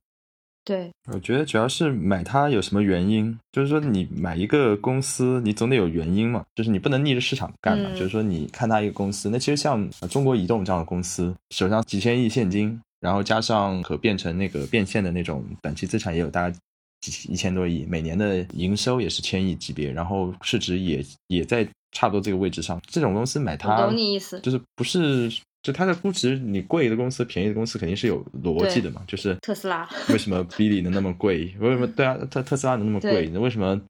[0.69, 7.89] 对，我觉得主要是买它有什么原因，就是说你买一个公司，你总得有原因嘛，就是你不能逆着市场干嘛。
[7.93, 16.55] 就是说你看它一个公司，那其实像中国移动这样的公司，手上几千亿现金，然后加上可变成那个变现的那种短期资产，也有大概
[17.01, 22.79] 几一千多亿，每年的营收也是千亿级别，然后市值也也在差不多这个位置上。
[22.87, 25.33] 这种公司买它，懂你意思，就是不是。
[25.63, 29.03] 就它的估值，你贵的公司、便宜的公司肯定是有逻辑的嘛。
[29.07, 31.55] 就是特斯拉为什么 l l 能那么贵？
[31.59, 32.17] 为什么对啊？
[32.31, 33.29] 特特斯拉能那么贵？
[33.33, 33.81] 那为什么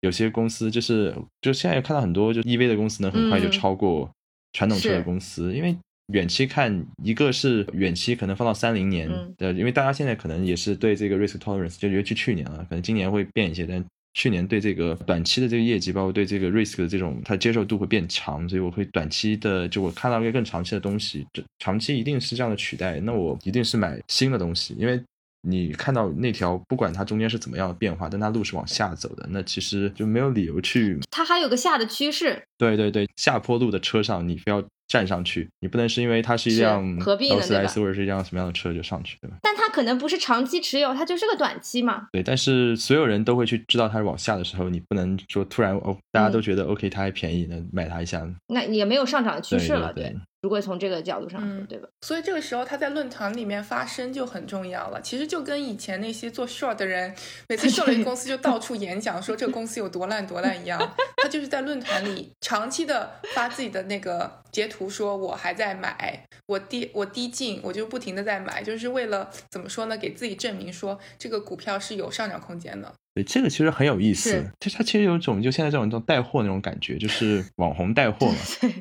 [0.00, 4.10] 有些公司就是就现在看到很多就 EV 的公司能，很快就超过
[4.52, 5.52] 传统车的公司？
[5.54, 5.76] 因为
[6.12, 13.84] 远期看，一个是远期可能放到三零年，呃，因为大家现在可能也是对这个 risk tolerance，就尤其去年了，可能今年会变一些，但。
[14.16, 24.98] 去年对这个短期的这个业绩，包括对这个 risk 的这种，它接受度会变强，所以我会短期的就我看到一个更长期的东西，这长期一定是这样的取代，那我一定是买新的东西，因为
[25.42, 30.98] 你看到那条不管它中间是怎么样的变化，但它路是往下走的，那其实就没有理由去。
[31.10, 32.42] 它还有个下的趋势。
[32.56, 34.64] 对对对，下坡路的车上你非要。
[34.88, 39.36] 站上去，你不能是因为它是一辆劳斯莱斯或者是一辆什么样的车就上去，对吧？
[39.42, 42.08] 但它可能不是长期持有，它就是个短期嘛。
[42.10, 50.16] 对，但是所有人都会去知道它是往下的时候，你不能说突然哦，大家都觉得 OK，它还便宜，那买它一下，那也没有上涨的趋势了，对。
[50.42, 51.88] 如果从这个角度上说，对吧？
[52.02, 55.00] 所以这个时候他在论坛里面发声就很重要了。
[55.00, 57.14] 其实就跟以前那些做 short 的人，
[57.48, 60.78] 每次 short 公司就到处演讲说这个公司有多烂多烂一样。
[61.16, 69.96] 他就是在论坛里长期的发自己的那个截图，说我还在买，我低我低进，我就不停的在买，就是为了怎么说呢？
[69.96, 72.92] 给自己证明说这个股票是有上涨空间的。
[73.16, 74.46] 对，这个其实很有意思。
[74.60, 78.36] 就它其实有一种就现在这种这种带货那种感觉，就是网红带货嘛。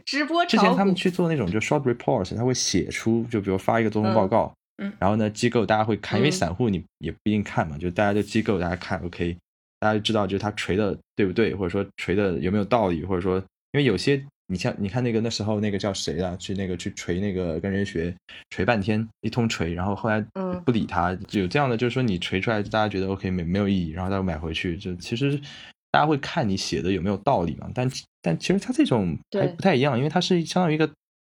[0.06, 9.38] 直播之前他们去做那种就 short reports，他会写出就比如发一个多空报告，嗯，然后呢机构大家会看，因为散户你也不一定看嘛，就大家就机构大家看 OK，
[9.80, 13.38] 大家就知道就是他锤的对不对，或者说锤的有没有道理，或者说
[13.72, 14.22] 因为有些。
[14.48, 16.36] 你像你看那个那时候那个叫谁啊？
[16.38, 18.16] 去那个去锤那个跟人学
[18.50, 20.20] 锤半天一通锤，然后后来
[20.66, 25.40] 不理他，有这样的就是说你锤出来大家觉得 OK 没没有意义，然后他买回去就其实
[25.92, 27.70] 大家会看你写的有没有道理嘛？
[27.74, 27.90] 但
[28.22, 30.90] 但其实他这种还不太一样，因为它是相当于一个。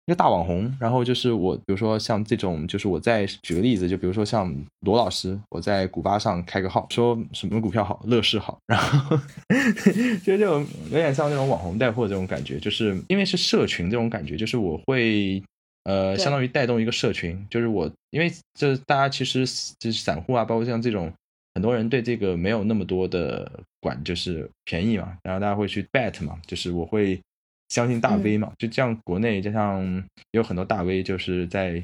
[0.07, 9.17] 一个大网红，然后就是我，比如说像这种，就是我在举个例子，就比如说像罗老师，我在古巴上开个号，说什么股票好，乐视好，然后
[10.23, 15.43] 就这种有点像那种网红带货这种感觉，就是因为是社群这种感觉，就是我会
[15.83, 19.45] 呃相当于带动一个社群，就是我因为这大家其实
[19.77, 21.11] 就是散户啊，包括像这种
[21.53, 27.19] 很多人对这个没有那么多的管，就是便宜嘛，然后大家会去 bet 嘛，就是我会。
[27.69, 31.81] 相信大 V 嘛，就这样，国内加上有很多大 V，就是在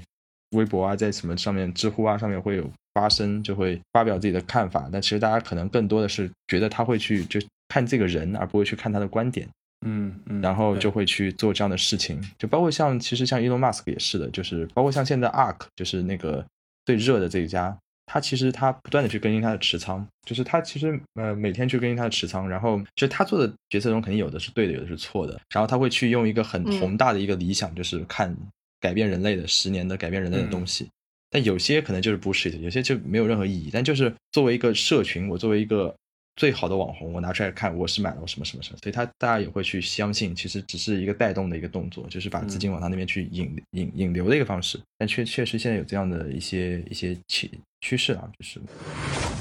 [0.51, 4.89] 微博啊，在什么上面、知乎啊上面会有发声，就会发表自己的看法。
[4.91, 9.47] 但其实大家可能更多的是觉得他会去就看这个人，而不会去看他的观点。
[9.85, 16.45] 嗯嗯，然后就会去做这样的事情，就包括像其实像 Elon Musk 也是的，就是包括像现在 Ark，就是那个
[16.85, 17.77] 最热的这一家。
[18.05, 28.35] 他其实他不断的去更新他的持仓，就是他其实呃每天去更新他的持仓，然后其实他做的决策中肯定有的是对的，有的是错的，然后他会去用一个很宏大的一个理想，就是看
[28.79, 30.89] 改变人类的十年的改变人类的东西，
[31.29, 35.93] 但有些可能就是 bullshit，有些就没有任何意义，但就是作为一个社群，我作为一个。
[36.35, 44.81] 最好的网红，我拿出来看，我是买了什么什么什么，所以他大家也会去相信，其实只是一个带动的一个动作，就是把资金往他那边去引引引流的一个方式。
[44.97, 48.59] 但确确实现在有这样的一些一些趋趋势啊，就是。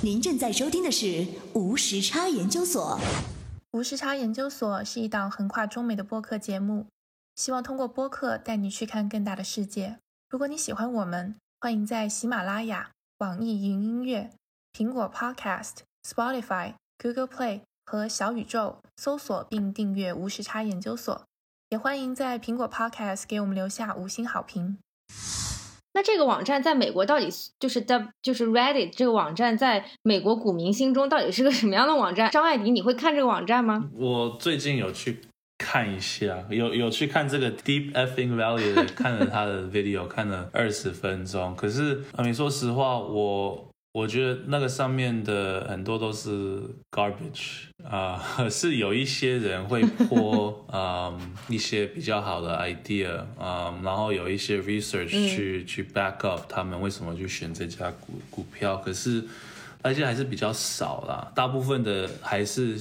[0.03, 3.01] 您正在收听的是无时差研究所。
[3.71, 6.87] 无时差研究所是一档横跨中美的播客节目，
[7.37, 9.97] 希望通过播客带你去看更大的世界。
[10.29, 14.31] 如果你喜欢我们，欢迎在喜马拉雅、网易云音乐、
[14.75, 15.77] 苹果 Podcast、
[16.07, 16.75] Spotify。
[17.03, 21.25] Google Play 和小宇宙搜索并订阅无时差研究所，
[21.71, 24.79] 也欢迎在苹果 Podcast 给我们留下五星好评。
[25.95, 27.27] 那这个网站在美国到底
[27.59, 32.31] 就是在就是 Reddit 这个网站在美国股民心中到底是个什么样的网站？
[32.31, 33.91] 张爱迪，你会看这个网站吗？
[33.95, 35.23] 我最近有去
[35.59, 41.57] 看一下，有有去看这个 Deep Effing Valley，看了他的 video，看了二十分钟。
[41.57, 43.72] 可是啊，你说实话，我。
[43.93, 51.13] 我觉得那个上面的很多都是 garbage 啊，是有一些人会泼啊
[51.49, 59.23] 一些比较好的 idea 啊，然后有一些 research 去去 back up 他们为什么去选这家股股票，可是
[59.83, 62.79] 而且还是比较少啦，大部分的还是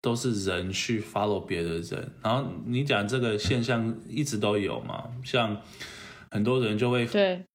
[0.00, 5.60] 都是人去 follow 别的人，然后你讲这个现象一直都有嘛，像。
[6.34, 7.06] 很多人就会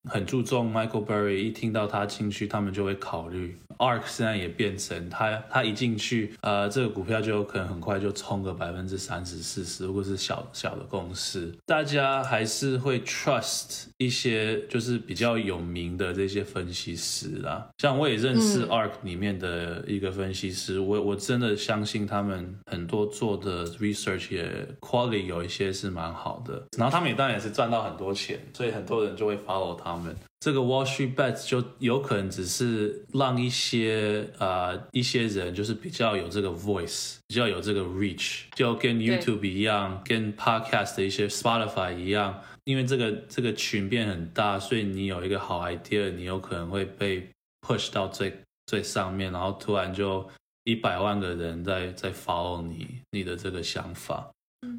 [0.04, 3.54] 很注重 Michael Berry，一听到他进去，他们就会考虑。
[3.80, 9.86] Ark 现在也变成它它一进去，呃，这个股票就有可能很快就冲个百分之三十、四十。
[9.86, 17.66] 如果是小小的公司，大家还是会 trust 一些就是比较有名的这些分析师啦。
[17.78, 26.62] 像我也认识 Ark 里面的一个分析师，我我真的相信他们很多做的 research 也 quality 有一些是蛮好的。
[26.76, 30.14] 然后他们也当然也是赚到很多钱，所以很多人就会 follow 他们。
[30.40, 47.28] 这个 Wall Street Bets 就有可能只是让一些呃一些人就是比较有这个 voice，比较有这个 reach，就跟 YouTube 一样，跟 Podcast 的一些 Spotify 一样，因为这个这个群变很大，所以你有一个好 idea，你有可能会被
[47.60, 48.34] push 到最
[48.64, 50.26] 最上面，然后突然就
[50.64, 54.30] 一百万个人在在 follow 你你的这个想法。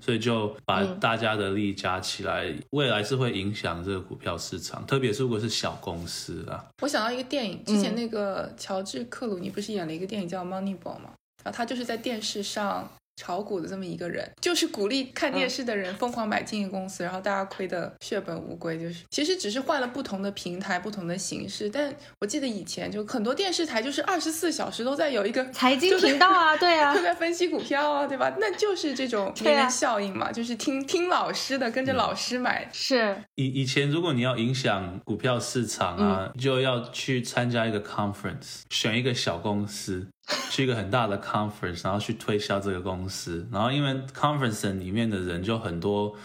[0.01, 6.65] 所以就把大家的力加起来，未来是会影响这个股票市场，特别是如果是小公司啊。
[6.81, 11.11] 我想到一个电影，之前那个乔治克鲁尼不是演了一个电影叫《Moneyball》吗？
[11.43, 12.87] 然后他就是在电视上。
[13.15, 18.79] 炒股的这么一个人，就是鼓励看电视的人疯狂买进公司，然后大家亏得血本无归。
[18.79, 21.69] 就是其实只是换了不同的平台、不同的形式。
[21.69, 28.33] 但我记得以前就很多电视台就是二十四小时都在有一个财经频道啊， 对啊，都在分析股票啊，对吧？
[28.39, 32.69] 那就是这种名人效应嘛，就是听听老师的，跟着老师买。
[32.73, 40.07] 是以以前如果你要影响股票市场啊，就要去参加一个 conference，选一个小公司。
[40.49, 46.15] 去一个很大的 conference，然后去推销这个公司，然后因为 conference 里面的人就很多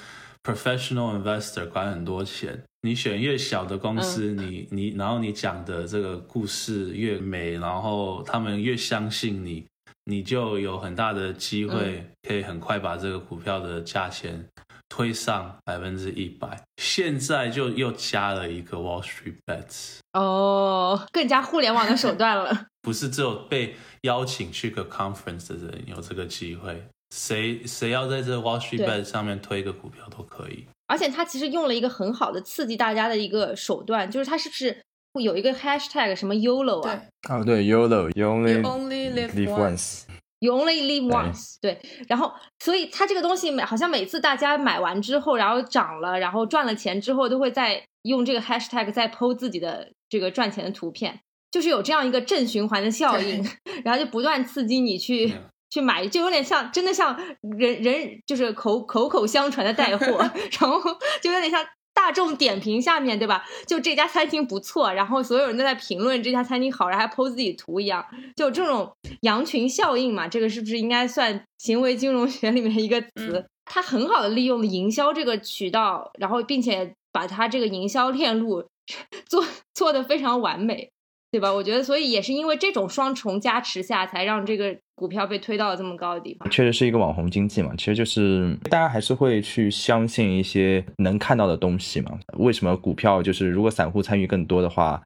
[0.43, 2.63] professional investor，管很多钱。
[2.83, 9.67] 你选越小的公司，你你然后你讲的这个故事越美，然后他们越相信你，
[10.05, 14.47] 你就有很大的机会可以很快把这个股票的价钱
[14.89, 16.63] 推上百分之一百。
[16.77, 22.67] 现在就又加了一个 Wall Street Bets，哦，更加互联网的手段了。
[22.83, 23.75] 不是只有被
[24.07, 26.83] 邀请去个 conference 的人有这个机会，
[27.15, 30.65] 谁谁要在这 Wall Street Bet 上面推一个股票都可以。
[30.87, 37.03] 而且他其实用了一个很好的刺激大家的一个手段，就是他是不是会有一个 hashtag 什么 YOLO 啊？
[37.29, 41.57] 哦，对，YOLO，You only live once，You only live once。
[41.61, 51.19] 对，然后所以他这个东西每好像每次大家买完之后，然后涨了，然后赚了钱之后，都会在用这个 hashtag 再 po 自己的这个赚钱的图片。
[51.57, 53.43] 就是有这样一个正循环的效应，
[53.83, 55.33] 然后就不断刺激你去
[55.71, 57.19] 去买，就有点像真的像
[57.57, 60.19] 人人就是口口口相传的带货，
[60.61, 60.79] 然后
[61.23, 63.43] 就有点像大众点评下面对吧？
[63.67, 68.05] 就这家餐厅不错，然后所有人都在评论这家餐厅好，然后还 po 自己图一样，
[68.37, 68.93] 就这种
[69.23, 73.47] 羊群效应嘛，这个是不是应该算行为金融学里面一个词？
[73.65, 78.63] 它很好的利用了营销这个渠道，然后并且把它这个营销链路
[79.27, 79.43] 做
[79.73, 80.91] 做的非常完美。
[81.33, 81.53] 对吧？
[81.53, 86.49] 我觉得，所以也是因为这种双重加持下，才让这个股票被推到了这么高的地方。
[86.51, 92.19] 确实是一个网红经济嘛，其实就是大家还是会去相信一些能看到的东西嘛。
[92.39, 95.03] 为什么股票就是如果散户参与更多的话，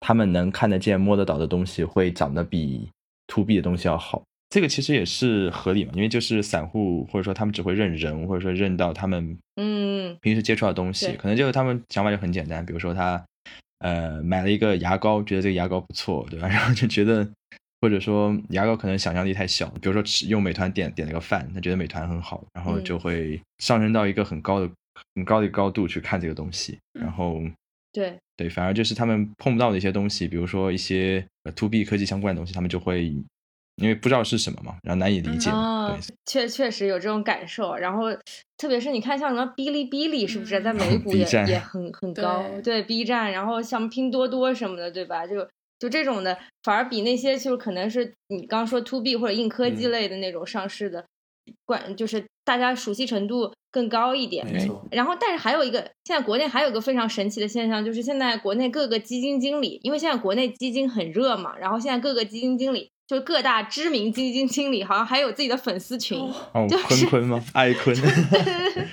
[0.00, 2.90] 他们能看得见、摸得到的东西会涨得比
[3.28, 4.22] to B 的东西要好？
[4.50, 13.24] 这个其实也是合理嘛，因为就是散户或者说他们只会认人，或者说认到他们嗯平时接触的东西，可能就是他们想法就很简单，比如说他。
[13.82, 16.46] 呃，买了一个牙膏，觉得这个牙膏不错，对吧？
[16.48, 17.28] 然后就觉得，
[17.80, 24.70] 或者说牙膏可能想象力太小，比如说吃用美团点点了个饭，他觉得美团很好，然后就会上升到一个很高的、
[25.16, 27.42] 很高的高度去看这个东西，然后
[27.92, 31.26] 对对，反而就是他们碰不到的一些东西，比如说一些
[31.56, 33.14] to B 科技相关的东西，他们就会。
[33.76, 35.50] 因为不知道是什么嘛，然后难以理解。
[35.50, 37.74] 对，确确实有这种感受。
[37.74, 38.12] 然后，
[38.58, 42.44] 特别是你看，像什么哔哩哔哩，是不是在美股也也很很高？
[42.62, 45.26] 对，B 站，然后像拼多多什么的，对吧？
[45.26, 45.48] 就
[45.78, 51.04] 就这种的，反而比那些就是可能是你刚说 to B 或者硬科技类的那种上市的，
[51.64, 54.46] 管就是大家熟悉程度更高一点。
[54.46, 66.18] 没错，然后，但是还有一个，现在国内还有一个非常神奇的现象，就是现在国内各个基金经理，因为现在国内基金很热嘛，然后现在各个基金经理，就各大知名基金经理，好像还有自己的粉丝群，
[66.54, 67.44] 哦，就是坤坤吗？
[67.52, 67.94] 爱坤。
[67.94, 68.84] 对对对对对，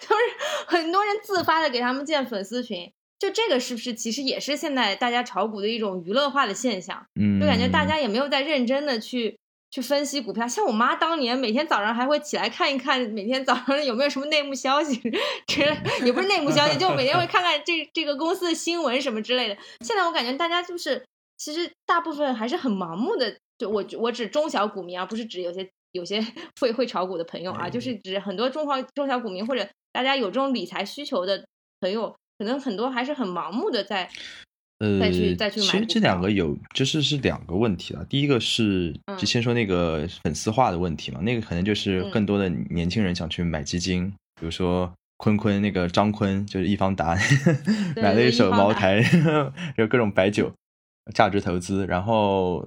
[0.00, 0.22] 就是
[0.66, 2.90] 很多人自发的给他们建粉丝群。
[3.18, 7.04] 就这个是不是其实也是现在大家炒股的一种娱乐化的现象？
[7.20, 9.38] 嗯，就感觉大家也没有在认真的去
[9.70, 10.48] 去分析股票。
[10.48, 14.98] 像我妈当年每天早上还会起来看一看，每天早上有没有什么内幕消息，
[15.46, 15.62] 这
[16.06, 19.56] 也不是内幕消息，就每天会看看这这个公司的新闻什么之类的。
[19.84, 21.04] 现在我感觉大家就是
[21.40, 26.20] 其实大部分还是很盲目的，就我我指中小股民啊，不是指有些有些
[26.60, 31.44] 会会炒股的朋友啊，就是指很多中小中小股民或者大家有这种理财需求的
[31.80, 32.14] 朋友。
[32.38, 34.08] 可能很多还是很盲目的在，
[34.78, 35.66] 呃，再去再去买。
[35.66, 38.02] 其实这两个有就是是两个问题了。
[38.06, 44.08] 第一个是就先说那个粉丝化的问题嘛，那个可能就是更多的年轻人想去买基金，
[44.40, 47.14] 比如说坤坤那个张坤就是易方达
[47.96, 49.04] 买了一手茅台，
[49.76, 50.50] 有各种白酒
[51.14, 52.66] 价值投资，然后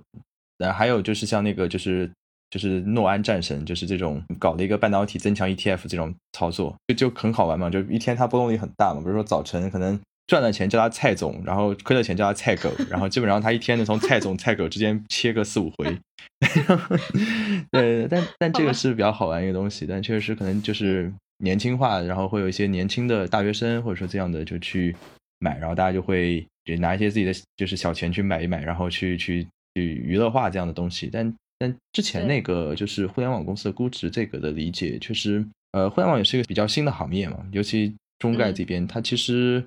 [0.59, 2.09] 呃还有就是像那个就是
[2.49, 9.01] 就是诺安战神，就是这种搞了一个半导体增强 ETF 这种操作，就就很好玩嘛，就一天它波动率很大嘛。
[9.01, 15.97] 比如说早晨可能赚了钱叫他蔡总，然后亏了钱叫他蔡狗，然后基本上他一天能从蔡总、蔡狗之间切个四五回。
[17.71, 24.95] 对，但但这个是比较好玩一个东西，但确实可能就是年轻化，然后会有一些年轻的大学生或者说这样的就去
[25.39, 31.33] 买，然后大家就会就拿一些自己的就是小钱去买一买，然后去去去娱乐化这样的东西，但。
[31.59, 39.63] 但之前那个就是互联网公司的估值，这个的理解确实，呃，互联网也是一个比较新的行业嘛，尤其中概这边，它其实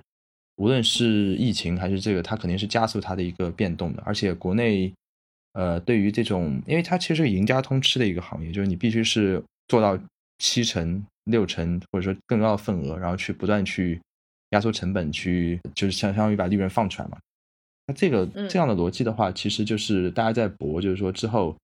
[0.56, 4.02] 无论是疫情还是这个，它肯定是加速它的一个变动的。
[4.04, 4.92] 而且国内，
[5.54, 9.98] 呃，对于这种，因为它其实是赢家通吃的一个行业，就是你必须是做到
[10.38, 13.98] 七成、六成或者说更高的份额，然后去不断去
[14.57, 17.16] 压缩成本，去就是相相当于把利润放出来嘛。
[17.86, 21.54] 那这个这样的逻辑的话，其实就是大家在搏，就是说之后。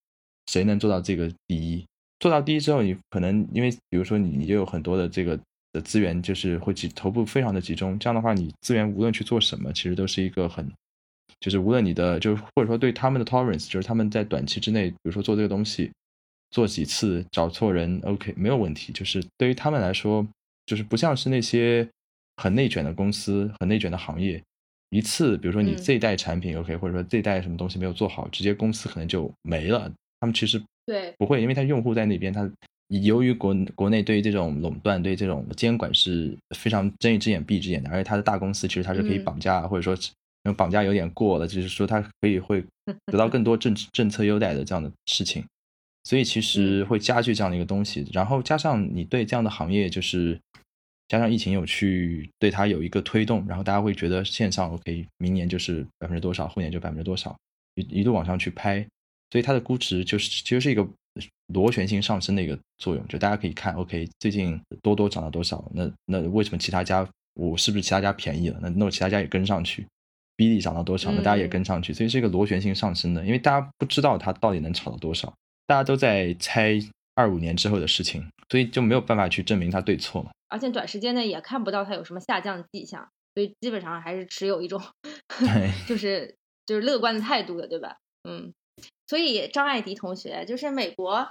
[0.50, 1.86] 谁能做到这个第一？
[2.18, 5.38] 做到第一之后，你可能因为比如说你你就有很多的这个
[5.72, 7.96] 的资源，就是会集头部非常的集中。
[7.96, 10.68] 这样的话，你资源无论去做什么，其实都是一个很，
[11.38, 15.92] 就是无论你的就是或者说对他们的 tolerance，就是他们在短期之内，比如说做这个东西，
[16.50, 18.92] 做几次找错人，OK 没有问题。
[18.92, 20.26] 就是对于他们来说，
[20.66, 21.88] 就是不像是那些
[22.42, 24.42] 很内卷的公司、很内卷的行业，
[24.90, 29.88] 一次比如说你这一代产品 OK，或者说这一代什么东西没有做好，直接公司可能就没了。
[30.18, 31.14] 他们其实对。
[31.18, 32.50] 不会，因为他用户在那边，他
[32.88, 39.96] 由于国国内对于这种垄断、对这种监管是非常睁一只眼闭一只眼的，而且他的大公司其实他是可以绑架，或者说
[40.56, 42.64] 绑架有点过了，就是说他可以会
[43.06, 45.44] 得到更多政政策优待的这样的事情，
[46.02, 48.04] 所以其实会加剧这样的一个东西。
[48.12, 50.36] 然后加上你对这样的行业，就是
[51.12, 57.36] 加上疫情有去对它有一个推动，然后大家会觉得线上 OK，明年就是百分之多少，后年就百分之多少，
[57.74, 58.82] 一一路往上去拍。
[59.30, 60.88] 所以它的估值就是其实是一个
[61.48, 65.62] 螺旋性上升的一个作用，就大家可以看，OK，最近多多涨了多少？
[65.74, 68.58] 那那为什么其他家我是不是其他家便宜了？
[68.62, 69.86] 那那其他家也跟上去，
[70.34, 71.12] 比例涨到多少？
[71.12, 73.22] 那大家也跟上去，所以是一个螺旋性上升的。
[73.22, 75.30] 因为大家不知道它到底能炒到多少，
[75.66, 76.80] 大家都在猜
[77.14, 80.30] 二五年之后的事情，所以就没有办法去证明它对错嘛。
[80.48, 84.80] 而且短时间内也看不到它有什么下降的迹象，所以基本上还是持有一种
[85.88, 86.34] 就是
[86.66, 87.96] 就是乐观的态度的，对吧？
[88.28, 88.52] 嗯。
[89.06, 91.28] 所以张爱迪同学，就是美国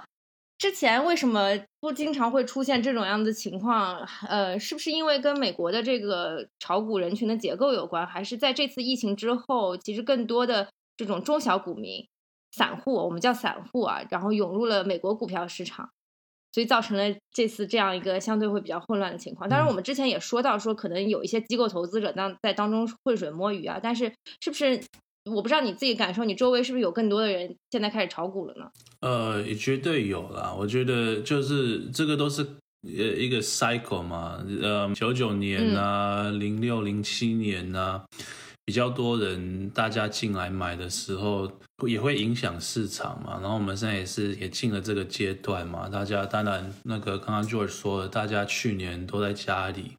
[0.56, 4.06] 之前为什么不经常会出现这种样的情况？
[4.28, 8.06] 呃，是不是因为跟美国的这个炒股人群的结构有关？
[8.06, 12.06] 还是在这次疫情之后，其实更多的这种中小股民、
[12.52, 15.90] 散户，我们叫散户啊，然后涌入了美国股票市场，
[16.52, 19.48] 所以造成了这次这样一个相对会比较混乱的情况。
[19.48, 24.80] 当然，我们之前也说到，说可能有一些机构投资者当在当中浑水摸鱼啊，但是是不是？
[25.30, 28.68] 我不知道你自己感受，你周围是不是有更多的人现在开始炒股了呢？
[29.02, 30.52] 呃，也绝对有啦。
[30.52, 32.42] 我觉得就是这个都是
[32.82, 34.44] 呃一个 cycle 嘛。
[34.60, 38.04] 呃，九九年啊，零六零七年啊，
[38.64, 41.48] 比较多人大家进来买的时候，
[41.88, 43.38] 也会影响市场嘛。
[43.40, 45.88] 然后我们现在也是也进了这个阶段嘛。
[45.88, 49.92] 大家当然那个刚刚 George 说了，大家去年都在家里。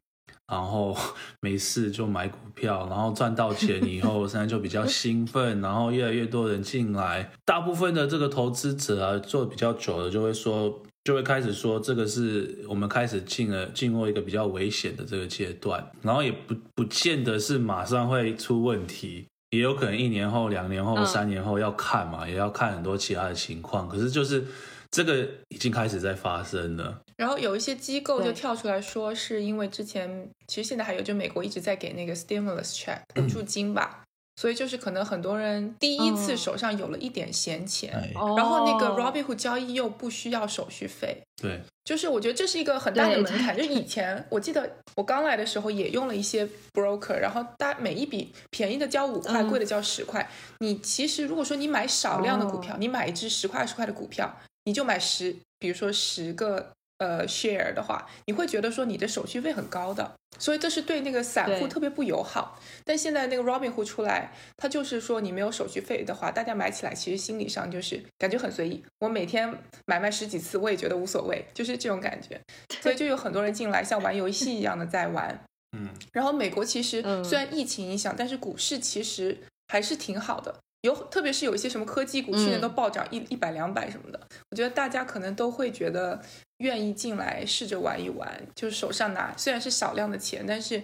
[0.46, 0.94] 然后
[1.40, 7.32] 没事就买股票，然后赚到钱以后， 现在就比较兴奋，然后越来越多人进来。
[7.46, 15.90] 大部分的这个投资者啊，做比较久的就会说，就会开始说，这个是我们开始进了进入一个比较危险的这个阶段。
[16.02, 19.26] 然后也不不见得是马上会出问题，
[19.56, 23.88] 也有可能一年后、两年后、三年后要看嘛，也要看很多其他的情况。
[23.88, 24.44] 可是就是。
[24.90, 27.00] 这个已经开始在发生了。
[27.16, 34.03] 然后有一些机构就跳出来说，是因为之前其实现在还有，就美国一直在给那个 stimulus check 补 助金吧，
[34.36, 43.56] 所以就是可能很多人第一次嗯手上有了一点闲钱，然后那个 Robinhood 交易又不需要手续费，对，就是我觉得这是一个很大的门槛。
[43.56, 50.28] 就以前我记得我刚来的时候也用了一些 broker，然后大每一笔便宜的交五块，嗯贵的交十块。
[50.58, 56.72] 你其实如果说你买少量的股哦票，你买一只十块二十块的股票，你就买十，比如说十个
[57.04, 62.58] 呃 share 的话，你会觉得说你的手续费很高的，所以这是对那个散户特别不友好。
[62.84, 68.82] 但现在那个 Robinhood 出来，它就是说你没有手续费的话，大家买起来其实心理上就是感觉很随意。
[69.00, 69.52] 我每天
[69.86, 72.40] 买卖十几次，我也觉得无所谓，就是这种感觉。
[72.80, 75.38] 所以就有很多人进来像玩游戏一样的在玩。
[75.76, 79.36] 嗯，然后美国其实嗯虽然疫情影响，但是股市其实
[79.68, 80.54] 还是挺好的。
[80.84, 84.20] 有特别是有一些什么科技股，去年嗯都暴涨一一百两百什么的，
[84.50, 86.20] 我觉得大家可能都会觉得
[86.58, 90.82] 愿意进来试着玩一玩，就是手上拿虽然是少量的钱，但是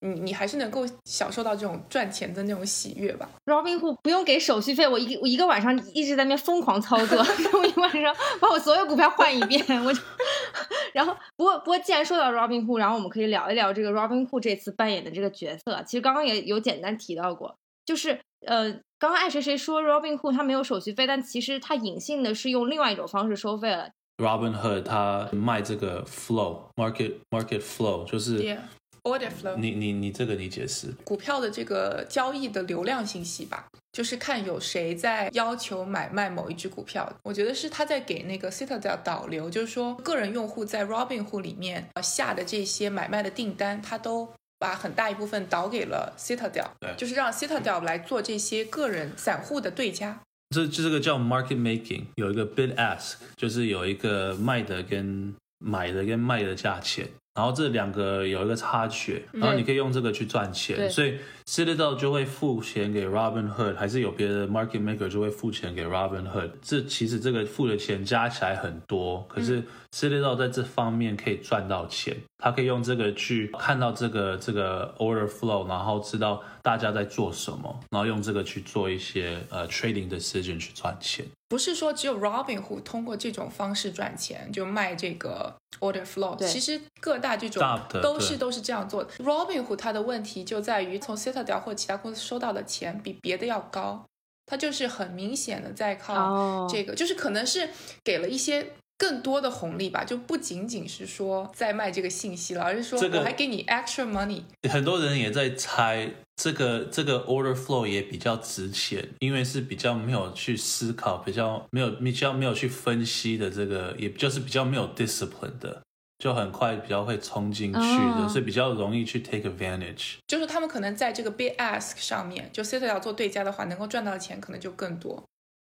[0.00, 3.28] 你你还是能够享受到这种赚钱的那种喜悦吧。
[3.46, 10.00] Robinhood 不用给手续费，我一我一个晚上一直在那边疯狂操作，我一晚上把我所有股票换一遍，我就。
[10.92, 15.82] 然后，不过不过，既然说到 Robinhood，然后我们可以聊一聊这个 Robinhood 这次扮演的这个角色。
[15.86, 23.90] 其实刚刚也有简单提到过，就是呃，刚刚爱谁谁说 Robinhood 它没有手续费，但其实它隐性的是用另外一种方式收费了。
[24.16, 28.60] Robinhood 他卖这个 flow market market flow，就是、Yeah,
[29.02, 37.12] order flow 你你你这个你解释，股票的这个交易的流量信息吧，就是看有谁在要求买卖某一只股票。
[37.24, 44.26] 我觉得是他在给那个 Citadel 导流，就是说个人用户在 Robinhood 里面呃下的这些买卖的订单，他都
[44.58, 50.20] 把很大一部分倒给了 Citadel，对就是让 Citadel 来做这些个人散户的对家。
[50.50, 66.50] 这这个叫 market making，有一个 bid ask，就是有一个卖的跟买的跟卖的价钱，然后这两个有一个差距，然后你可以用这个去赚钱，对所以 Citadel 就会付钱给 Robinhood，还是有别的 market maker 就会付钱给 Robinhood。
[66.62, 69.62] 这其实这个付的钱加起来很多，可是
[69.92, 81.24] Citadel 在这方面可以赚到钱，他可以用这个去看到这个这个 order flow，然后知道大家在做什么，然后用这个去做一些呃 trading decision 去赚钱。
[81.48, 86.36] 不是说只有 Robinhood 通过这种方式赚钱，就卖这个 order flow。
[86.46, 87.62] 其实各大这种
[88.02, 89.10] 都是都是这样做的。
[89.18, 94.04] Robinhood 它的问题就在于从 Citadel 或其他公司收到的钱比别的要高，
[94.46, 97.70] 它就是很明显的在靠哦这个，就是可能是
[98.04, 98.72] 给了一些。
[98.98, 104.42] 更多的红利吧，就不仅仅是说在卖这个信息了，而是说我还给你 extra money。
[104.70, 115.82] 很多人也在猜这个这个 order flow 也比较值钱，因为是比较没有去思考，比较没有比较没有去分析的这个，也就是比较没有 discipline 的，
[116.18, 120.14] 就很快比较会冲进去的，哦所以比较容易去 take advantage。
[120.26, 125.22] 就是他们可能在这个 bid ask 上面，就 Citadel 做对家的话，能够赚到的钱可能就更多，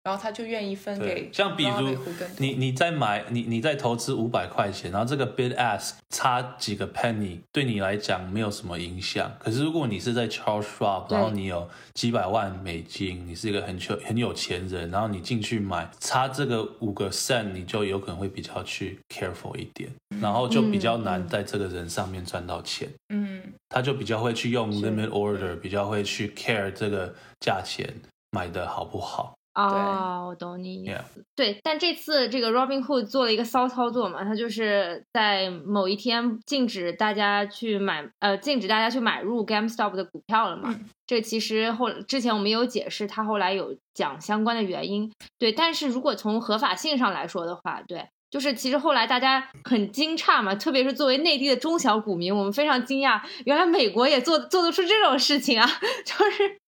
[0.06, 1.98] 然后他就愿意分对给，像比如
[2.38, 9.28] 你你在买你你在投资五百块钱，然后这个 bid ask 差几个 penny 对你来讲没有什么影响。
[9.40, 19.90] 可是如果你是在 Charles Schwab，然后你有几百万美金，你是一个很有很有钱人，然后你进去买，差这个五个 cent，你就有可能会比较去 careful 一点，
[20.22, 22.88] 然后就比较难嗯在这个人上面赚到钱。
[23.08, 27.92] 嗯，他就比较会去用是 limit order，比较会去 care 这个价钱
[28.30, 29.34] 买的好不好。
[29.56, 31.24] 哦，我懂你意思。
[31.34, 40.64] 对，但这次这个 Robinhood 做了一个骚操作嘛，他就是在某一天禁止大家去买，呃，禁止大家去买入 GameStop 的股票了嘛。
[40.68, 45.08] 嗯这其实后之前我们有解释，他后来有讲相关的原因。
[45.38, 48.08] 对，但是如果从合法性上来说的话，对。
[48.30, 55.66] 就是其实后来大家很惊诧嘛，特别是作为内地的中小股民，我们非常惊讶，原来美国也做做得出这种事情啊！
[56.04, 56.58] 就是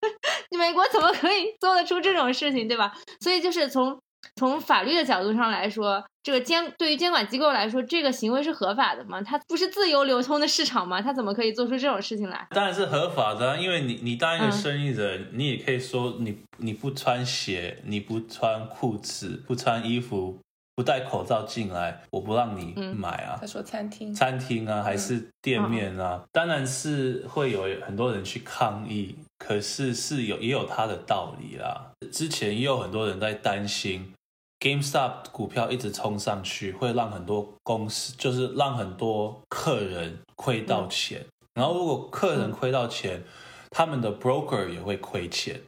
[0.58, 2.92] 美国怎么可以做得出这种事情，对吧？
[3.20, 3.98] 所以就是从
[4.36, 9.20] 从法律的角度上来说，这个监对于监管机构来说，这个行为是合法的吗？
[9.22, 11.02] 它不是自由流通的市场吗？
[11.02, 12.46] 它怎么可以做出这种事情来？
[12.50, 20.38] 当然是合法的啊、因为你你当一个嗯生意人，你也可以说你你不穿鞋，你不穿裤子，不穿衣服，
[20.78, 23.36] 不戴口罩进来，我不让你嗯买啊。
[23.40, 31.90] 他说餐厅，餐厅啊，还是店面啊，当然是会有很多人去抗议，可是是有也有他的道理啦。
[32.12, 34.14] 之前也有很多人在担心
[34.60, 41.26] ，GameStop 股票一直冲上去，会让很多公司，就是让很多客人亏到钱。
[41.54, 43.24] 然后如果客人亏到钱，
[43.70, 45.60] 他们的 broker 也会亏钱。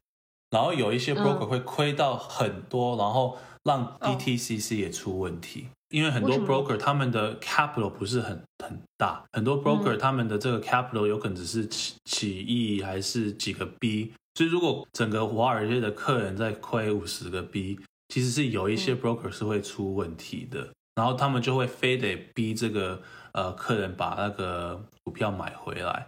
[0.51, 3.99] 然后有一些嗯 broker 会亏到很多，然后让哦。
[4.03, 5.69] DTCC 也出问题。
[5.91, 19.01] 因为很多 broker 他们的 capital 不是很很大，很多 broker 嗯他们的这个 capital 有可能只是几几亿还是几个 B，所以如果整个华尔街的客人在亏五十个 B，其实是有一些嗯。
[19.01, 23.03] broker 是会出问题的，然后他们就会非得逼这个
[23.33, 26.07] 呃客人把那个股票买回来。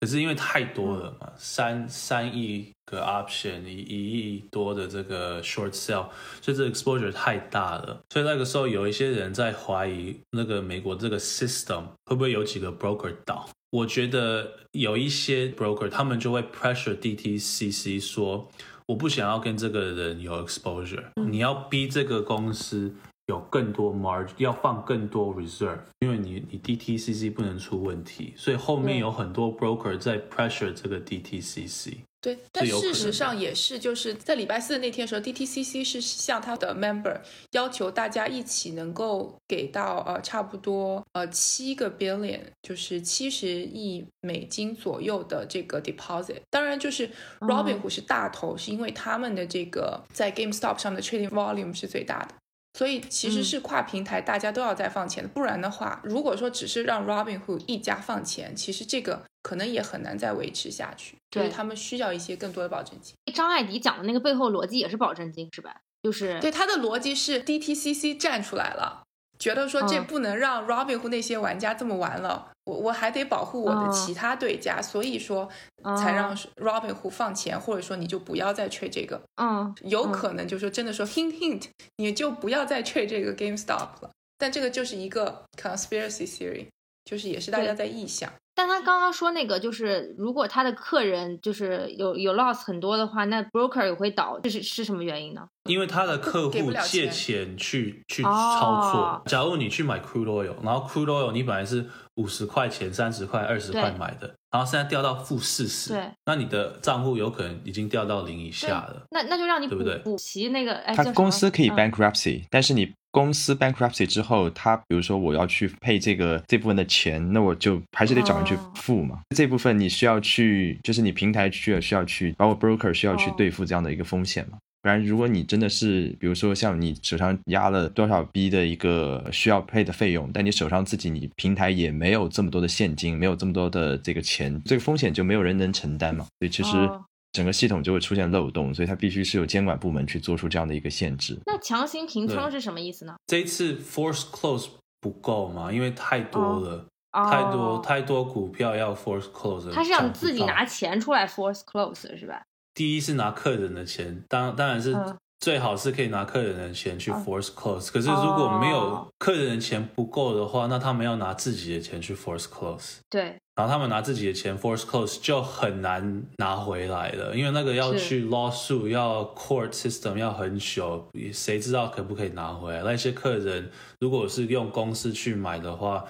[0.00, 6.08] 可是因为太多了嘛，三三亿个 option，一一亿多的这个 short sell，
[6.42, 8.00] 所以这 exposure 太大了。
[8.10, 13.48] 所以那个时候有一些人在怀疑那个美国这个 system 会不会有几个 broker 倒。
[13.70, 18.48] 我觉得有一些 broker 他们就会 pressure DTCC 说，
[18.86, 22.94] 我不想要跟这个人有 exposure，、你要逼这个公司
[23.26, 31.98] 有更多 margin，要放更多 reserve，因为你你 DTCC 不能出问题，所以后面有很多 broker 在 pressure 这个 DTCC。
[32.20, 37.20] 对，但事实上也是，就是在礼拜四的那天的时候，DTCC 是向他的 member
[37.50, 46.40] 要求大家一起能够给到呃差不多呃七个 billion，就是七十亿美金左右的这个 deposit。
[46.48, 47.10] 当然，就是
[47.40, 52.34] Robinhood 是大头，是因为他们的这个在 GameStop 上的 trading volume 是最大的。
[52.76, 61.16] 所以其实嗯是跨平台，大家都要在放钱的，不然的话，如果说只是让 Robinhood 一家放钱，其实这个可能也很难再维持下去。
[61.32, 63.14] 所以对他们需要一些更多的保证金。
[63.32, 65.76] 张艾迪讲的那个背后逻辑也是保证金是吧？
[66.02, 69.04] 就是对，他的逻辑是 DTCC 站出来了，
[69.38, 75.48] 觉得说这嗯不能让 Robinhood 那些玩家这么玩了，我我还得保护我的嗯其他对家，所以说
[75.96, 79.20] 才让 Robinhood 放钱，或者说你就不要再 trade 这个。
[79.40, 84.10] 嗯，有可能就说真的说 hint hint，你就不要再 trade 这个 GameStop 了。
[84.38, 86.66] 但这个就是一个 conspiracy theory，
[87.04, 88.32] 就是也是大家在臆想。
[88.56, 95.44] 但他刚刚说那个，就是如果他的客人就是有有 loss 很多的话，那 broker 也会倒，这是是什么原因呢？
[95.68, 99.22] 因为他的客户借钱钱去去哦操作。
[99.26, 101.84] 假如你去买 crude oil，然后 crude oil 你本来是
[102.16, 109.02] 五十块钱、三十块、二十块买的，然后现在掉到负四十，对，那你的账户有可能已经掉到零以下了。
[109.10, 119.20] 那那就让你补对不对补齐那个，哎，他公司可以嗯 bankruptcy，、但是你公司 bankruptcy 之后，他比如说我要去配这个这部分的钱，那我就还是得找人去哦付嘛。
[119.34, 124.58] 这部分你需要去，就是你平台需要需要去，包括 broker 需要去哦对付这样的一个风险嘛。
[124.84, 136.26] 不然，如果你真的是，比如说像你手上压了多少 B 的一个需要配的费用，但你手上自己你平台也没有这么多的现金，没有这么多的这个钱，这个风险就没有人能承担嘛。
[136.38, 141.40] 所以其实哦整个系统就会出现漏洞，所以它必须是有监管部门去做出这样的一个限制。
[141.46, 143.14] 那强行平仓是什么意思呢？
[143.26, 144.68] 这一次 force close
[145.00, 145.72] 不够嘛？
[145.72, 152.42] 因为太多了，哦太多太多股票要 force close，他是让自己拿钱出来 force close 是吧？
[152.74, 172.82] 第一是拿客人的钱，当当然是嗯最好是可以拿客人的钱去哦 force close、可是如果没有哦客人的钱不够的话，那他们要拿自己的钱去 force close，对，然后他们拿自己的钱 force close 就很难拿回来了，因为那个要去 lawsuit，要 court system 要很久，谁知道可不可以拿回来？
[172.82, 173.70] 那些客人
[174.00, 176.04] 如果是用公司去买的话，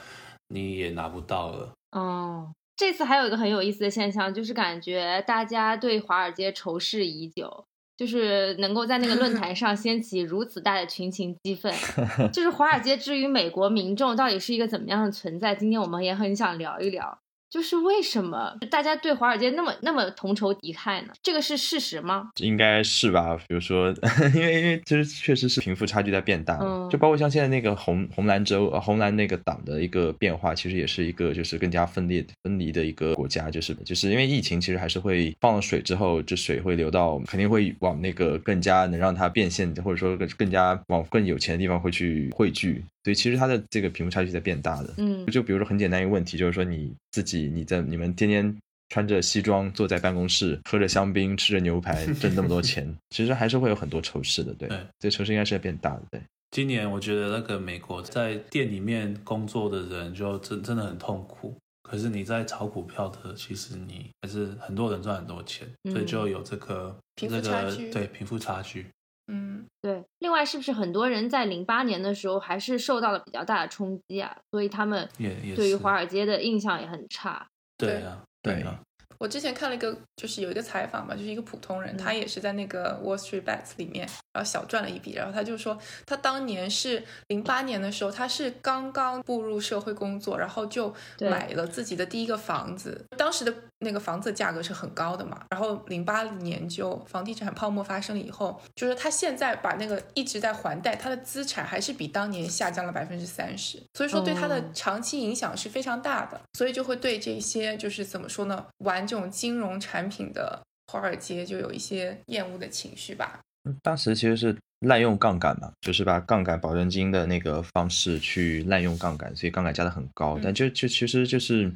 [0.48, 1.72] 你也拿不到了。
[1.90, 2.52] 哦。
[2.76, 7.66] 这次还有一个很有意思的现象，就是感觉大家对华尔街仇视已久，
[7.96, 11.72] 就是能够在那个论 坛上掀起如此大的群情激愤。
[12.32, 15.54] 就是华尔街之于美国民众到底是一个怎么样的存在？
[15.54, 17.18] 今天我们也很想聊一聊。
[17.54, 21.12] 就是为什么大家对华尔街那么那么同仇敌忾呢？
[21.22, 22.30] 这个是事实吗？
[22.40, 23.94] 应该是吧，比如说，
[24.34, 44.94] 因为因为其实确实是贫富差距在变大，嗯就包括像现在那个红红蓝州、呃红蓝那个党的一个变化，其实也是一个就是更加分裂分离的一个国家，就是就是因为疫情，其实还是会放了水之后，这水会流到肯定会往那个更加能让它变现，或者说更更加往更有钱的地方会去汇聚，所以其实它的这个贫富差距在变大的。
[44.96, 48.56] 嗯，就比如说很简单一个问题，就是说你自己你在你们天天
[48.88, 56.20] 穿着西装坐在办公室，喝着香槟，吃着牛排，挣那么多 钱，其实还是会有很多仇视的，对，对这仇视应该是在变大的，对。
[56.50, 61.54] 今年我觉得那个美国在店里面工作的人就真真的很痛苦。
[61.82, 68.86] 可是你在炒股票的，其实你还是很多人赚很多钱，嗯所以就有这个贫富这个差距对贫富差距。
[69.26, 70.04] 嗯，对。
[70.18, 74.36] 另外，是不是很多人在零八年的时候还是受到了比较大的冲击啊？
[74.50, 75.08] 所以他们
[75.56, 77.46] 对于华尔街的印象也很差。
[77.78, 78.80] 对啊对啊，
[79.18, 104.64] 我之前看了一个，就是有一个采访嘛，就是一个普通人，他也是在那个 Wall Street Bets 里面，然后小赚了一笔，然后他就说，他当年是零八年的时候，他是刚刚步入社会工作，然后就买了自己的第一个房子，当时的那个房子价格是很高的嘛，然后零八年就房地产泡沫发生了以后，就是他现在把那个一直在还贷，他的资产还是比当年下降了百分之三十，所以说对他的哦。
[104.74, 108.66] 长期影响是非常大的，所以就会对这些就是怎么说呢，
[109.04, 113.38] 玩这种金融产品的华尔街就有一些厌恶的情绪吧。
[113.82, 120.38] 当时其实是滥用杠杆嘛，就是把杠杆保证金的那个方式去滥用杠杆，所以杠杆加的很高。
[120.38, 121.70] 嗯但就就其实就是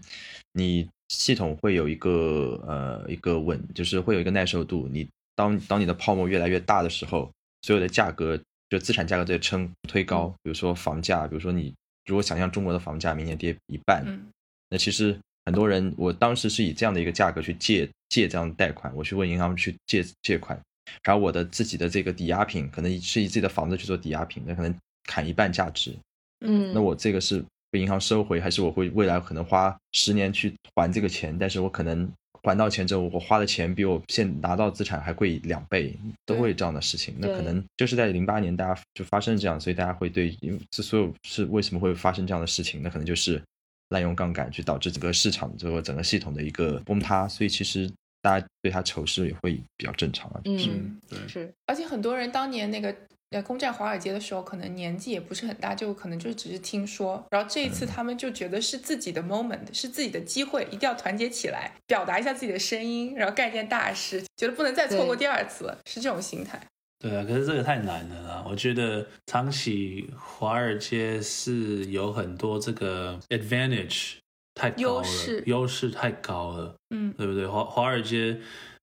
[0.53, 4.89] 你系统会有一个呃一个稳，就是会有一个耐受度。
[4.91, 5.07] 你
[5.37, 7.31] 当当你的泡沫越来越大的时候，
[7.63, 11.75] 所有的价格就资产价格在撑推高，嗯比如说房价，比如说你
[12.05, 14.27] 如果想象中国的房价明年跌一半，嗯
[14.69, 15.19] 那其实
[15.49, 20.61] 很多人，我当时是以这样的一个价格去借借这样的贷款，我去问银行去借借款，
[21.03, 24.75] 然后我的自己的这个抵押品可能是以自己的房子去做抵押品，那可能
[25.05, 25.97] 砍一半价值，
[26.45, 32.07] 嗯，那我这个是被银行收回，还是我会未来可能花十年去还这个钱，但是我可能
[32.43, 35.97] 还到钱之后，我花的钱比我现拿到资产还贵两倍，
[36.27, 37.15] 都会有这样的事情。
[37.19, 42.83] 那可能就是在零八年大家就发生这样，所以大家会对，因为这所有是为什么会发生这样的事情？
[42.83, 43.43] 那可能就是
[43.91, 47.27] 滥用杠杆，去导致整个市场最后整个系统的一个崩塌。
[47.29, 50.41] 所以其实大家对它仇视也会比较正常啊。
[50.45, 52.95] 就是嗯对，是而且很多人当年那个
[53.31, 57.25] 呃攻占华尔街的时候，可能年纪也不是很大，就可能就只是听说。
[57.31, 66.61] 然后这一次他们就觉得是自己的 moment，是自己的机会，一定要团结起来，表达一下自己的声音，然后干一件大事，觉得不能再错过第二次了，是这种心态。
[67.01, 68.45] 对啊，可是这个太难了啦。
[68.49, 74.15] 我觉得长期华尔街是有很多这个 advantage
[74.55, 77.47] 太高了，优势优势太高了，嗯对不对？
[77.47, 78.41] 华华尔街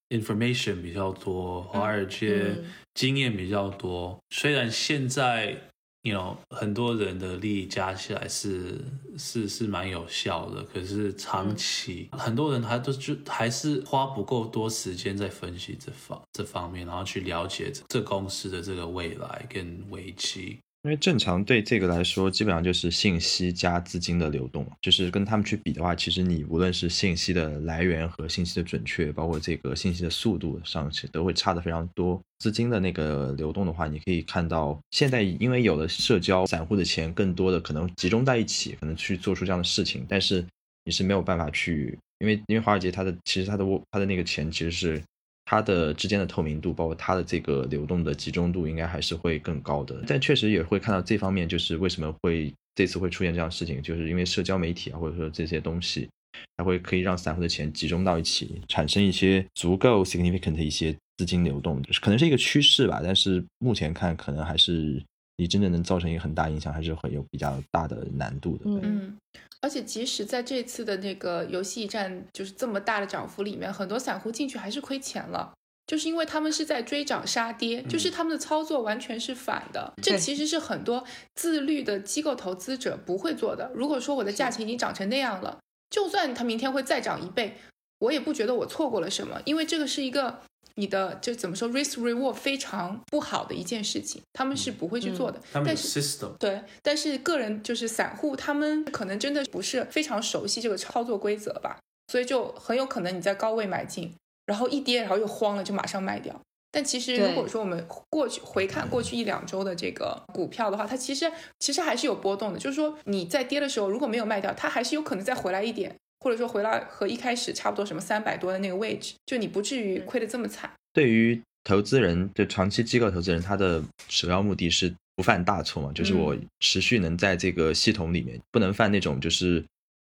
[0.09, 4.17] information 比较多，华尔街嗯经验比较多。
[4.29, 5.57] 虽然现在
[6.05, 8.79] ，you know，很多人的利益加起来是
[9.17, 20.59] 是是蛮有效的，可是长期、很多人他都就还是花不够多时间在分析这方这方面，然后去了解这这公司的这个未来跟危机。
[20.85, 32.21] 因为正常对这个来说，基本上就是信息加资金的流动，就是跟他们去比的话，其实你无论是信息的来源和信息的准确，包括这个信息的速度上去，都会差的非常多。
[32.37, 40.45] 资金的那个流动的话，你可以看到，现在因为有了社交，散户的钱更多的可能集中在一起，可能去做出这样的事情，但是
[40.83, 45.01] 你是没有办法去，因为因为华尔街它的其实它的它的那个钱其实是
[45.45, 50.03] 它的之间的透明度，包括它的这个流动的集中度，应该还是会更高的。
[50.07, 56.09] 但确实也会看到这方面，就是为什么会这次会出现这样的事情，就是因为社交媒体啊，或者说这些东西，
[56.57, 62.99] 它会可以让散户的钱集中到一起，产生一些足够 significant 的一些资金流动，就是可能是一个趋势吧。
[63.03, 65.01] 但是目前看，可能还是
[65.37, 68.63] 离真正能造成一个很大影响，还是会有比较大的难度的。
[68.65, 69.17] 嗯嗯，
[69.61, 75.53] 而且即使在这次的那个游戏驿站就是这么大的涨幅里面，很多散户进去还是亏钱了。
[75.87, 79.93] 就是因为他们是在追涨杀跌，就是他们的操作完全是反的。
[80.01, 81.05] 这其实是很多
[81.35, 83.71] 自律的机构投资者不会做的。
[83.75, 85.59] 如果说我的价钱已经涨成那样了，
[85.91, 87.57] 就算它明天会再涨一倍，
[87.99, 90.41] 我也不觉得我错过了什么，因为这个是一个
[90.75, 95.39] 你的就怎么说 risk reward 非常不好的一件事情，他们是不会去做的。
[95.51, 101.79] 他们有但是 system，对，但是个人就是散户，他们可能真的不是非常熟悉这个操作规则吧，
[102.11, 104.13] 所以就很有可能你在高位买进，
[104.45, 106.39] 然后一跌，然后又慌了，就马上卖掉。
[106.71, 112.59] 但其实如果说我们过去回看过去一两周的这个股票的话，它其实其实还是有波动的。
[112.59, 115.95] 就是说你在跌的时候，如果没有卖掉，它还是有可能再回来一点，
[116.25, 120.67] 或者说回来和一开始差不多什么三百多的那个位置，就你不至于亏得这么惨。
[120.91, 129.63] 对于投资人，就长期机构投资人，他的首要目的是不犯大错嘛，就是我嗯持续能在这个系统里面，不能犯那种就是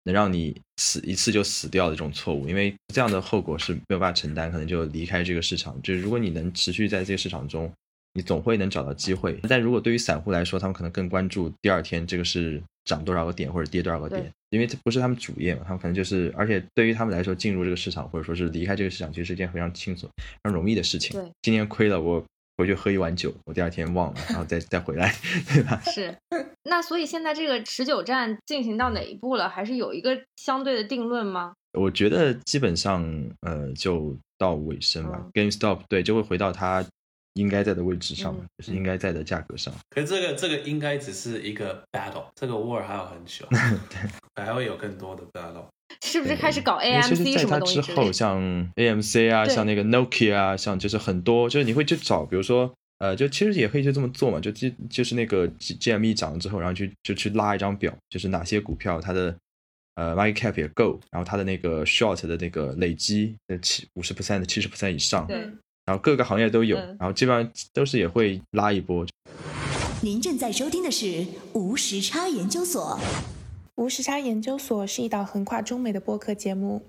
[0.06, 5.80] 能让你死一次就死掉的这种错误，因为这样的后果是没有办法承担，可能就离开这个市场。
[5.84, 7.72] 就是如果你能持续在这个市场中，
[8.18, 9.40] 你总会能找到机会。
[9.48, 21.12] 但如果对于散户来说，他们可能更关注第二天这个是涨多少个点或者跌多少个点，因为这不是他们主业嘛，他们可能就是，而且对于他们来说，进入这个市场或者说是离开这个市场，其实是一件非常轻松、非常容易的事情。
[21.12, 22.24] 对，今天亏了，我
[22.58, 25.14] 回去喝一碗酒，我第二天忘了，然后再再回来，
[25.54, 25.80] 对吧？
[25.86, 26.16] 是。
[26.64, 29.48] 那所以现在这个持久战进行到哪一步了？
[29.48, 31.54] 还是有一个相对的定论吗？
[31.74, 33.06] 我觉得基本上
[33.42, 36.84] 呃就到尾声吧、嗯 g a m e s t o p 对就会回到它
[37.38, 39.74] 应该在的位置上，嗯就是应该在的价格上。
[39.90, 43.46] 可是这个这个应该只是一个 battle，这个 war 还有很久，
[44.36, 45.66] 对还会有更多的 battle。
[46.04, 48.14] 是不是开始搞因为其实 AMC 在什么它之后，东西之类的？
[48.14, 59.36] 像 AMC 啊，像那个 Nokia 啊，像就是很多，就是你会去找，比如说，呃，就其实也可以就这么做嘛，就就就是那个 GME 涨了之后，然后去就去拉一张表，就是哪些股票它的
[59.96, 65.26] 呃 market cap 也够，然后它的那个 short 的那个累积的七五十 percent 的七十 percent 以上，
[65.88, 69.06] 然后各个行业都有，嗯然后基本上都是也会拉一波。
[70.02, 73.00] 您正在收听的是无时差研究所。
[73.76, 76.84] 无时差研究所是一档横跨中美的播客节目，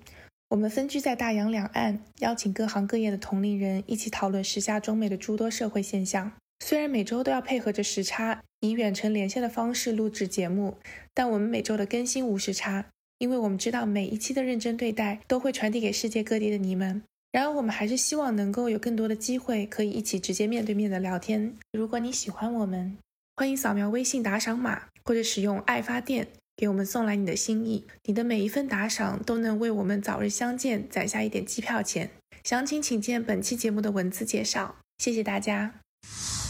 [0.48, 6.32] 我们分居在大洋两岸，邀请各行各业的同龄人一起讨论时下中美的诸多社会现象。
[6.64, 10.76] 虽然每周都要配合着时差，以远程连线的方式录制节目，
[11.14, 12.86] 但我们每周的更新无时差，
[13.18, 17.02] 因为我们知道每一期的认真对待都会传递给世界各地的你们。
[17.30, 21.54] 然而，我们还是希望能够有更多的机会可以一起直接面对面的聊天。
[21.72, 22.96] 如果你喜欢我们，
[23.36, 27.84] 欢迎扫描微信打赏码，或者使用爱发电给我们送来你的心意。
[28.04, 32.10] 你的每一份打赏都能为我们早日相见攒下一点机票钱。
[32.42, 34.76] 详情请见本期节目的文字介绍。
[34.96, 35.74] 谢谢大家。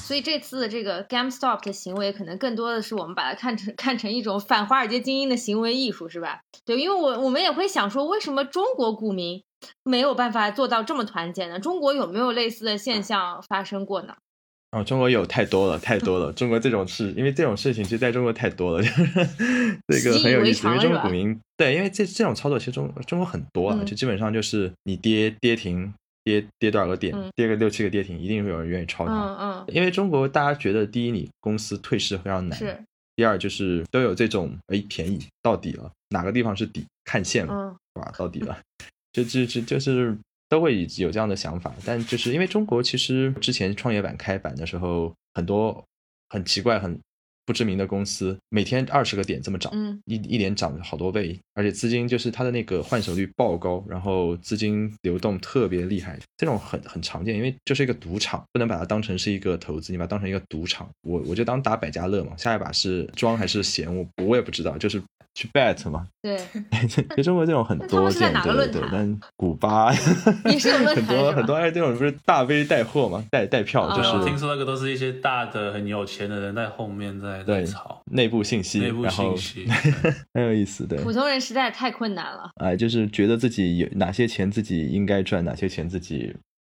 [0.08, 6.40] 所以这次的这个 GameStop 的行为，可能更多的是我们把它看成看成一种反华尔街精英的行为艺术，是吧？
[6.64, 9.42] 对，因为我我们也会想说，为什么中国股民
[9.84, 11.60] 没有办法做到这么团结呢？
[11.60, 14.14] 中国有没有类似的现象发生过呢？
[14.70, 16.32] 哦，中国有太多了，太多了。
[16.32, 18.88] 中国这种事，因为这种事情其实在中国太多了，就
[19.94, 20.66] 是这个很有意思。
[20.68, 25.92] 因为中国股民对，因为这这种操作其实中中国很多啊，嗯就基本上就是你跌跌停，
[26.24, 29.12] 跌跌多少个点，嗯跌个六七个跌停，一定会有人愿意抄它。
[29.12, 32.78] 嗯嗯，因为中国大家觉得，第一，你公司退市非常难；是，
[33.16, 38.12] 第二就是都有这种哎便宜到底了，哪个地方是底，看线了，嗯是吧？
[38.18, 38.58] 到底了，
[39.12, 40.16] 就就就就是
[40.48, 41.74] 都会有这样的想法。
[41.84, 45.84] 但就是因为中国其实之前创业板开板的时候，很多
[46.28, 46.98] 很奇怪、很
[47.48, 60.86] 不知名的公司，每天二十个点这么涨，嗯一一年涨了好多倍，而且资金就是它的那个换手率爆高，然后资金流动特别厉害，这种很很常见，因为这是一个赌场，不能把它当成是一个投资，你把它当成一个赌场。
[61.00, 65.02] 我我就当打百家乐嘛，下一把是庄还是闲，我我也不知道，就是
[65.34, 66.06] 去 bet 嘛。
[66.20, 66.38] 对，
[67.16, 69.90] 就中国这种很多见，对对哪个论坛，对但古巴
[70.44, 79.70] 也是有 论很多很多，哎，这种不是大 V 带货嘛，带带票，就哦是听说那个都是一些大的很有钱的人在后面在在对炒内部信息，内部然后信息。
[80.34, 80.98] 很有意思，对。
[81.02, 82.50] 普通人实在太困难了。
[82.56, 86.34] 哎，就是觉得自己有哪些钱自己应该赚，哪些钱自己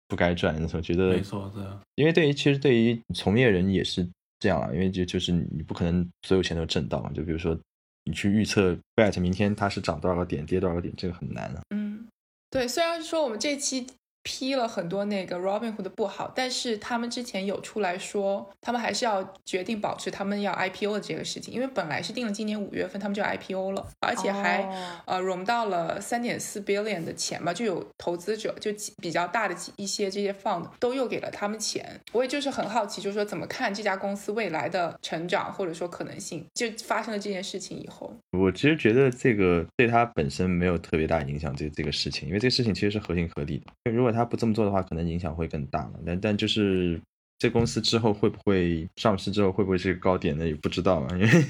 [0.06, 0.54] 不该赚。
[0.72, 1.62] 我觉得没错，对
[1.96, 4.09] 因为对于其实对于从业人也是
[4.40, 7.11] 这样啊，因为就就是你不可能所有钱都挣到嘛。
[7.14, 7.59] 就比如说
[8.04, 11.61] 你去预测 bet 明天它是涨多少个点，跌多少个点，这个很难啊。
[11.70, 12.06] 嗯，
[12.50, 13.86] 对，虽然说我们这期
[14.28, 24.74] 批了很多那个 Robinhood 的不好，但是他们之前有出来说，他们还是要决定保持他们要 IPO 的这个事情，因为本来是定了今年五月份他们就要 IPO 了，而且还、哦
[25.06, 28.70] 呃融到了三点四 billion 的钱嘛，就有投资者就
[29.00, 31.98] 比较大的一些这些 fund 都又给了他们钱。
[32.12, 43.90] 我也就是很好奇，就是说怎么看这家公司未来的成长或者说可能性，就发生了这件事情以后，我其实觉得这个对他本身没有特别大影响，这这个事情，因为这个事情其实是合情合理的。
[43.90, 45.94] 如果他不这么做的话，可能影响会更大嘛。
[46.04, 47.00] 但但就是
[47.38, 50.46] 这公司之后会不会上市之后会不会是个高点呢？
[50.46, 51.44] 也不知道嘛，因为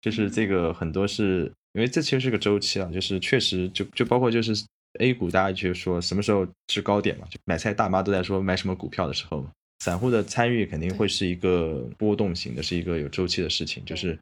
[0.00, 4.52] 就是这个很多是因为这其实是个周期啊，就是确实就就包括就是
[4.98, 9.50] A 股，大家就说什么时候是高点嘛，就买菜大妈都在说买什么股票的时候嘛。
[9.84, 14.18] 散户的参与肯定会是一个波动型的，是一个有周期的事情，就是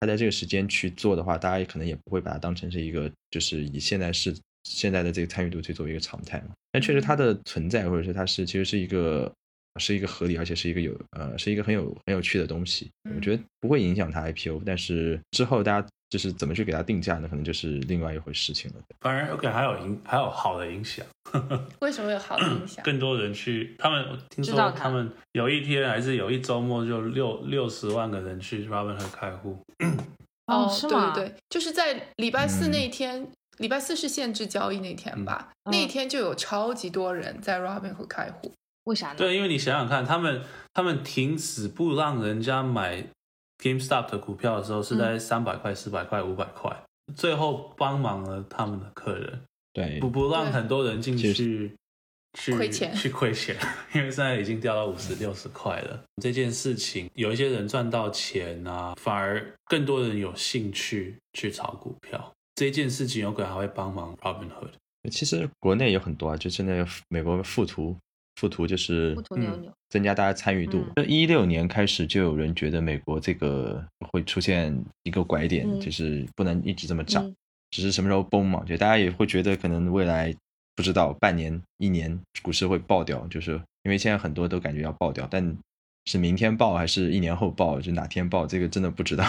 [0.00, 4.34] 他在这个时间去做的话，大家也可能也不会把它当成是一个，就是以现在是
[4.64, 6.54] 现在的这个参与度去作为一个常态嘛。
[6.70, 9.30] 但确实它的存在，或者是它是其实是一个
[9.80, 12.90] 是一个合理，而且是一个有呃是一个很有很有趣的东西。
[13.14, 17.28] 我觉得不会影响它 IPO，但是之后大家就是怎么去给它定价呢？
[17.28, 18.76] 可能就是另外一回事情了。
[19.00, 21.04] 反而 OK 还有影还有好的影响，
[21.80, 22.84] 为什么有好的影响？
[22.84, 29.58] 更多人去，他们我听知道它说他们有一天还是有一周末就六六十万个人去 Robinhood 开户，
[30.46, 31.12] 哦，是吗？
[31.14, 33.26] 对对对，就是在礼拜四嗯那一天，
[33.58, 35.50] 礼拜四是限制交易那天吧？
[35.64, 38.52] 嗯那一天就有超级多人在 Robinhood 开户。
[38.84, 39.14] 为啥呢？
[39.16, 40.42] 对，因为你想想看，他们
[40.74, 43.04] 他们停止不让人家买
[43.62, 46.76] GameStop 的股票的时候是嗯在三百块、四百块、五百块，
[47.14, 49.40] 最后帮忙了他们的客人，
[49.72, 51.32] 对不不让很多人进去
[52.36, 53.56] 去亏钱去亏钱，
[53.94, 56.02] 因为现在已经掉到五十六十块了。
[56.20, 62.32] 这件事情有一些人赚到钱啊，反而更多人有兴趣去炒股票。
[62.54, 64.70] 这件事情有可能还会帮忙 Robinhood。
[65.10, 67.96] 其实国内有很多啊，就是那个美国富途，
[68.36, 70.84] 富途就是富途牛牛增加大家参与度。
[71.06, 77.26] 一六、年开始就有人觉得美国这个会出现一个拐点，嗯就是不能一直这么涨。
[77.26, 77.34] 嗯
[77.72, 80.30] 只是什么时候崩嘛，就大家也会觉得可能未来
[80.76, 83.52] 不知道半年、一年股市会爆掉，就是
[83.84, 85.56] 因为现在很多都感觉要爆掉，但
[86.04, 89.24] 是明天报还是一年后报，就哪天报，这个真的不知道。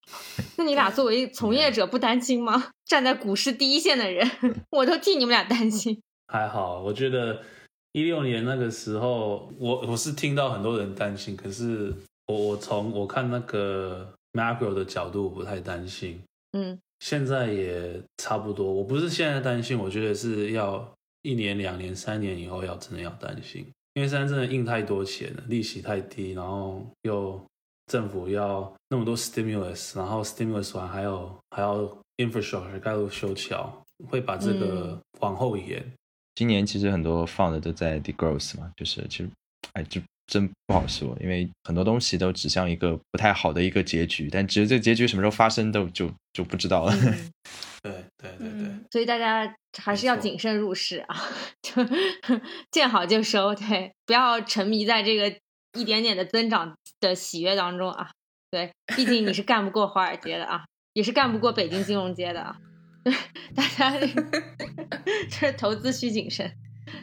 [0.56, 2.70] 那你俩作为从业者不担心吗？
[2.86, 4.30] 站在股市第一线的人，
[4.70, 6.00] 我都替你们俩担心。
[6.26, 7.42] 还好，我觉得
[7.92, 11.94] 一六年那个时候，我我是听到很多人担心，可是
[12.26, 16.20] 我我从我看那个 macro 的角度不太担心。
[16.52, 20.90] 嗯，现在也差不多，我不是现在担心，我觉得是要
[21.22, 23.66] 一年、两年、三年以后要真的要担心，
[23.98, 27.44] 因为现在真的印太多钱了，利息太低，然后又
[27.86, 31.82] 政府要那么多 stimulus，然后 stimulus 完还有还要
[32.18, 35.84] infrastructure 盖路修桥，会把这个往后延。
[36.36, 39.30] 今年其实很多放的都在 degrowth 嘛，就是其实
[39.72, 46.94] 哎就真不好说，因为很多东西都指向一个不太好的一个结局，但只是这个结局什么时候发生都就就不知道了。
[47.82, 51.16] 对对对对，所以大家还是要谨慎入市啊，
[51.62, 51.72] 就
[52.70, 55.34] 见好就收，对，不要沉迷在这个
[55.78, 58.10] 一点点的增长的喜悦当中啊。
[58.50, 62.56] 对，毕竟你是干不过华尔街的啊，也是干不过北京金融街的啊。
[63.04, 63.14] 对，
[63.56, 63.92] 大家
[65.30, 66.52] 这投资需谨慎。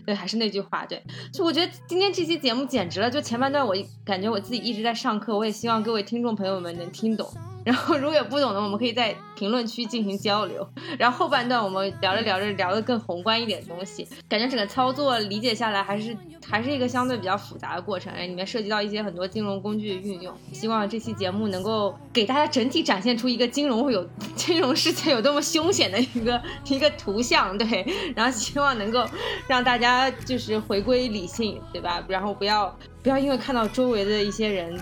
[0.05, 1.01] 对，还是那句话，对，
[1.33, 3.09] 就我觉得今天这期节目简直了。
[3.09, 7.27] 就前半段，我感觉我自己一直在上课，我也希望各位听众朋友们能听懂。
[7.65, 10.65] 然后如果有不懂的，我们可以在评论区进行交流。
[10.99, 16.15] 然后后半段我们聊着聊着聊的更宏观一点的东西，感觉整个操作理解下来还是
[16.47, 20.31] 还是一个相对比较复杂的过程，里面涉及到一些很多金融工具的运用。
[20.53, 24.07] 希望这期节目能够给大家整体展现出一个金融会有
[24.37, 26.39] 金融世界有多么凶险的一个
[26.69, 27.83] 一个图像，对。
[28.15, 29.03] 然后希望能够
[29.47, 32.03] 让大家就是回归理性，对吧？
[32.07, 34.79] 然后不要不要因为看到周围的一些人。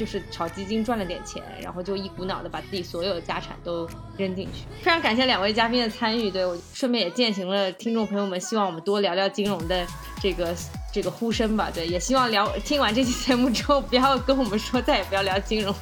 [0.00, 3.86] 就是炒基金赚了点钱，然后就一股脑的把自己所有的家产都
[4.16, 4.62] 扔进去。
[4.80, 9.86] 非常感谢两位嘉宾的参与，对我顺便也践行了听众朋友们希望我们多聊聊金融的
[10.22, 10.54] 这个
[10.90, 11.70] 这个呼声吧。
[11.70, 15.74] 对，也希望聊听完这期节目之后，不要跟我们说再也不要聊金融，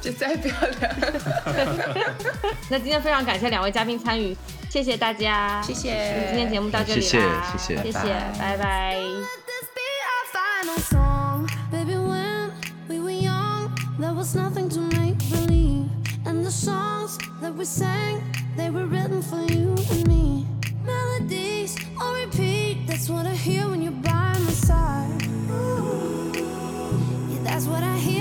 [0.00, 0.88] 就再也不要聊。
[2.70, 4.34] 那今天非常感谢两位嘉宾参与，
[4.70, 6.28] 谢谢大家，谢谢。
[6.30, 7.98] 今天节目到这里啦，谢谢，谢谢，
[8.38, 8.96] 拜拜。
[14.00, 15.86] There was nothing to make believe.
[16.24, 18.22] And the songs that we sang,
[18.56, 20.46] they were written for you and me.
[20.82, 25.22] Melodies on repeat, that's what I hear when you're by my side.
[27.28, 28.20] Yeah, that's what I hear.